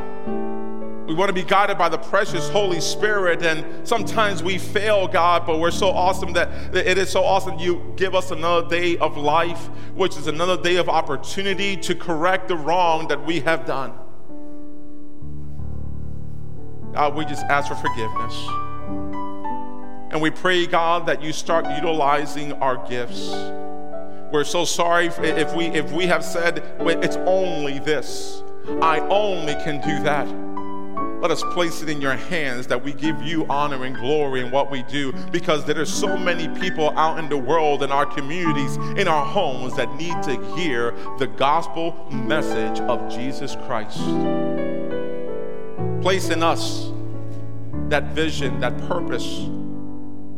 We 1.06 1.14
want 1.14 1.28
to 1.28 1.32
be 1.32 1.44
guided 1.44 1.78
by 1.78 1.88
the 1.88 1.98
precious 1.98 2.48
Holy 2.48 2.80
Spirit. 2.80 3.44
And 3.44 3.86
sometimes 3.86 4.42
we 4.42 4.58
fail, 4.58 5.06
God, 5.06 5.46
but 5.46 5.60
we're 5.60 5.70
so 5.70 5.88
awesome 5.90 6.32
that 6.32 6.74
it 6.74 6.98
is 6.98 7.10
so 7.10 7.22
awesome 7.22 7.58
you 7.58 7.94
give 7.96 8.14
us 8.14 8.32
another 8.32 8.68
day 8.68 8.98
of 8.98 9.16
life, 9.16 9.66
which 9.94 10.16
is 10.16 10.26
another 10.26 10.60
day 10.60 10.76
of 10.76 10.88
opportunity 10.88 11.76
to 11.76 11.94
correct 11.94 12.48
the 12.48 12.56
wrong 12.56 13.06
that 13.08 13.24
we 13.24 13.40
have 13.40 13.64
done. 13.66 13.92
God, 16.92 17.14
we 17.14 17.24
just 17.24 17.44
ask 17.44 17.68
for 17.68 17.76
forgiveness. 17.76 18.34
And 20.10 20.20
we 20.20 20.30
pray, 20.30 20.66
God, 20.66 21.06
that 21.06 21.22
you 21.22 21.32
start 21.32 21.66
utilizing 21.66 22.52
our 22.54 22.84
gifts. 22.88 23.28
We're 24.32 24.44
so 24.44 24.64
sorry 24.64 25.06
if 25.06 25.54
we 25.54 25.66
if 25.66 25.92
we 25.92 26.06
have 26.06 26.24
said 26.24 26.64
it's 26.80 27.16
only 27.18 27.78
this. 27.78 28.42
I 28.82 28.98
only 29.00 29.54
can 29.54 29.80
do 29.80 30.02
that. 30.02 30.45
Let 31.20 31.30
us 31.30 31.42
place 31.54 31.82
it 31.82 31.88
in 31.88 32.00
your 32.00 32.14
hands 32.14 32.66
that 32.66 32.84
we 32.84 32.92
give 32.92 33.22
you 33.22 33.46
honor 33.46 33.84
and 33.84 33.96
glory 33.96 34.42
in 34.42 34.50
what 34.50 34.70
we 34.70 34.82
do 34.82 35.12
because 35.32 35.64
there 35.64 35.80
are 35.80 35.86
so 35.86 36.16
many 36.16 36.46
people 36.60 36.90
out 36.90 37.18
in 37.18 37.28
the 37.28 37.38
world, 37.38 37.82
in 37.82 37.90
our 37.90 38.04
communities, 38.04 38.76
in 38.98 39.08
our 39.08 39.24
homes 39.24 39.74
that 39.76 39.92
need 39.96 40.22
to 40.24 40.54
hear 40.54 40.92
the 41.18 41.26
gospel 41.26 42.06
message 42.10 42.80
of 42.80 43.10
Jesus 43.10 43.56
Christ. 43.66 43.98
Place 46.02 46.28
in 46.28 46.42
us 46.42 46.92
that 47.88 48.04
vision, 48.12 48.60
that 48.60 48.76
purpose. 48.88 49.46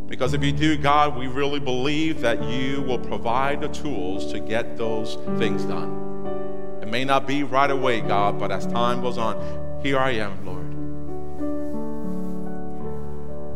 Because 0.07 0.33
if 0.35 0.43
you 0.43 0.53
do, 0.53 0.77
God, 0.77 1.17
we 1.17 1.27
really 1.27 1.61
believe 1.61 2.21
that 2.21 2.43
you 2.45 2.83
will 2.83 2.99
provide 2.99 3.61
the 3.61 3.69
tools 3.69 4.33
to 4.33 4.41
get 4.41 4.77
those 4.77 5.17
things 5.39 5.65
done. 5.65 6.79
It 6.83 6.89
may 6.89 7.05
not 7.05 7.27
be 7.27 7.43
right 7.43 7.71
away, 7.71 8.01
God, 8.01 8.39
but 8.39 8.51
as 8.51 8.67
time 8.67 9.01
goes 9.01 9.19
on, 9.19 9.81
here 9.83 9.99
I 9.99 10.13
am, 10.13 10.45
Lord. 10.45 10.68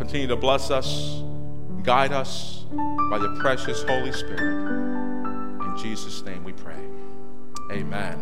Continue 0.03 0.27
to 0.27 0.37
bless 0.37 0.73
us, 0.73 1.23
guide 1.85 2.11
us 2.11 2.65
by 3.09 3.19
the 3.19 3.37
precious 3.38 3.85
Holy 3.85 4.11
Spirit. 4.11 4.41
In 4.41 5.77
Jesus' 5.79 6.25
name 6.25 6.43
we 6.43 6.51
pray. 6.51 6.88
Amen 7.71 8.19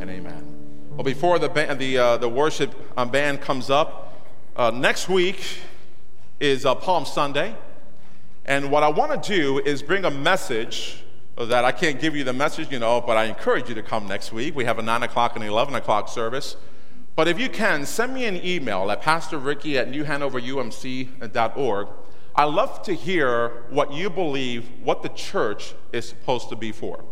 and 0.00 0.10
amen. 0.10 0.90
Well, 0.90 1.04
before 1.04 1.38
the, 1.38 1.48
band, 1.48 1.78
the, 1.78 1.98
uh, 1.98 2.16
the 2.16 2.28
worship 2.28 2.74
uh, 2.96 3.04
band 3.04 3.42
comes 3.42 3.70
up, 3.70 4.12
uh, 4.56 4.72
next 4.72 5.08
week 5.08 5.58
is 6.40 6.66
uh, 6.66 6.74
Palm 6.74 7.04
Sunday. 7.04 7.54
And 8.44 8.72
what 8.72 8.82
I 8.82 8.88
want 8.88 9.22
to 9.22 9.32
do 9.32 9.60
is 9.60 9.84
bring 9.84 10.04
a 10.04 10.10
message 10.10 11.04
that 11.38 11.64
I 11.64 11.70
can't 11.70 12.00
give 12.00 12.16
you 12.16 12.24
the 12.24 12.32
message, 12.32 12.72
you 12.72 12.80
know, 12.80 13.00
but 13.00 13.16
I 13.16 13.26
encourage 13.26 13.68
you 13.68 13.76
to 13.76 13.84
come 13.84 14.08
next 14.08 14.32
week. 14.32 14.56
We 14.56 14.64
have 14.64 14.80
a 14.80 14.82
9 14.82 15.04
o'clock 15.04 15.36
and 15.36 15.44
11 15.44 15.76
o'clock 15.76 16.08
service. 16.08 16.56
But 17.16 17.28
if 17.28 17.38
you 17.38 17.48
can, 17.48 17.84
send 17.86 18.14
me 18.14 18.24
an 18.24 18.44
email 18.44 18.90
at 18.90 19.02
pastorricky 19.02 19.76
at 19.76 19.90
newhanoverumc.org. 19.90 21.88
I 22.34 22.44
love 22.44 22.82
to 22.82 22.94
hear 22.94 23.64
what 23.70 23.92
you 23.92 24.08
believe 24.08 24.68
what 24.82 25.02
the 25.02 25.08
church 25.10 25.74
is 25.92 26.08
supposed 26.08 26.48
to 26.48 26.56
be 26.56 26.72
for. 26.72 27.04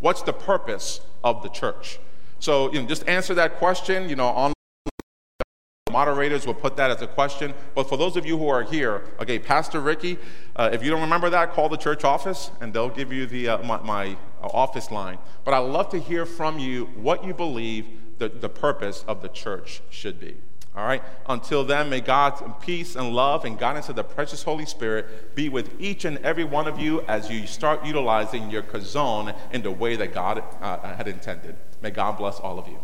What's 0.00 0.22
the 0.22 0.32
purpose 0.32 1.00
of 1.22 1.42
the 1.42 1.48
church? 1.48 1.98
So, 2.40 2.72
you 2.72 2.82
know, 2.82 2.86
just 2.86 3.08
answer 3.08 3.34
that 3.34 3.56
question, 3.56 4.08
you 4.08 4.16
know, 4.16 4.26
on 4.26 4.52
moderators 5.94 6.44
will 6.44 6.54
put 6.54 6.76
that 6.76 6.90
as 6.90 7.00
a 7.02 7.06
question. 7.06 7.54
But 7.74 7.88
for 7.88 7.96
those 7.96 8.16
of 8.16 8.26
you 8.26 8.36
who 8.36 8.48
are 8.48 8.64
here, 8.64 9.04
okay, 9.20 9.38
Pastor 9.38 9.80
Ricky, 9.80 10.18
uh, 10.56 10.68
if 10.72 10.82
you 10.82 10.90
don't 10.90 11.00
remember 11.00 11.30
that, 11.30 11.52
call 11.52 11.68
the 11.68 11.76
church 11.76 12.02
office 12.02 12.50
and 12.60 12.74
they'll 12.74 12.90
give 12.90 13.12
you 13.12 13.26
the, 13.26 13.48
uh, 13.48 13.58
my, 13.62 13.80
my 13.80 14.16
office 14.42 14.90
line. 14.90 15.18
But 15.44 15.54
I'd 15.54 15.60
love 15.60 15.88
to 15.90 16.00
hear 16.00 16.26
from 16.26 16.58
you 16.58 16.86
what 16.96 17.24
you 17.24 17.32
believe 17.32 17.86
the, 18.18 18.28
the 18.28 18.48
purpose 18.48 19.04
of 19.06 19.22
the 19.22 19.28
church 19.28 19.82
should 19.90 20.20
be. 20.20 20.36
All 20.76 20.84
right? 20.84 21.02
Until 21.28 21.64
then, 21.64 21.88
may 21.88 22.00
God's 22.00 22.42
peace 22.60 22.96
and 22.96 23.14
love 23.14 23.44
and 23.44 23.56
guidance 23.58 23.88
of 23.88 23.96
the 23.96 24.02
precious 24.02 24.42
Holy 24.42 24.66
Spirit 24.66 25.34
be 25.36 25.48
with 25.48 25.80
each 25.80 26.04
and 26.04 26.18
every 26.18 26.42
one 26.42 26.66
of 26.66 26.80
you 26.80 27.02
as 27.02 27.30
you 27.30 27.46
start 27.46 27.84
utilizing 27.84 28.50
your 28.50 28.62
chazon 28.62 29.36
in 29.52 29.62
the 29.62 29.70
way 29.70 29.94
that 29.94 30.12
God 30.12 30.42
uh, 30.60 30.96
had 30.96 31.06
intended. 31.06 31.56
May 31.80 31.90
God 31.90 32.18
bless 32.18 32.40
all 32.40 32.58
of 32.58 32.66
you. 32.66 32.80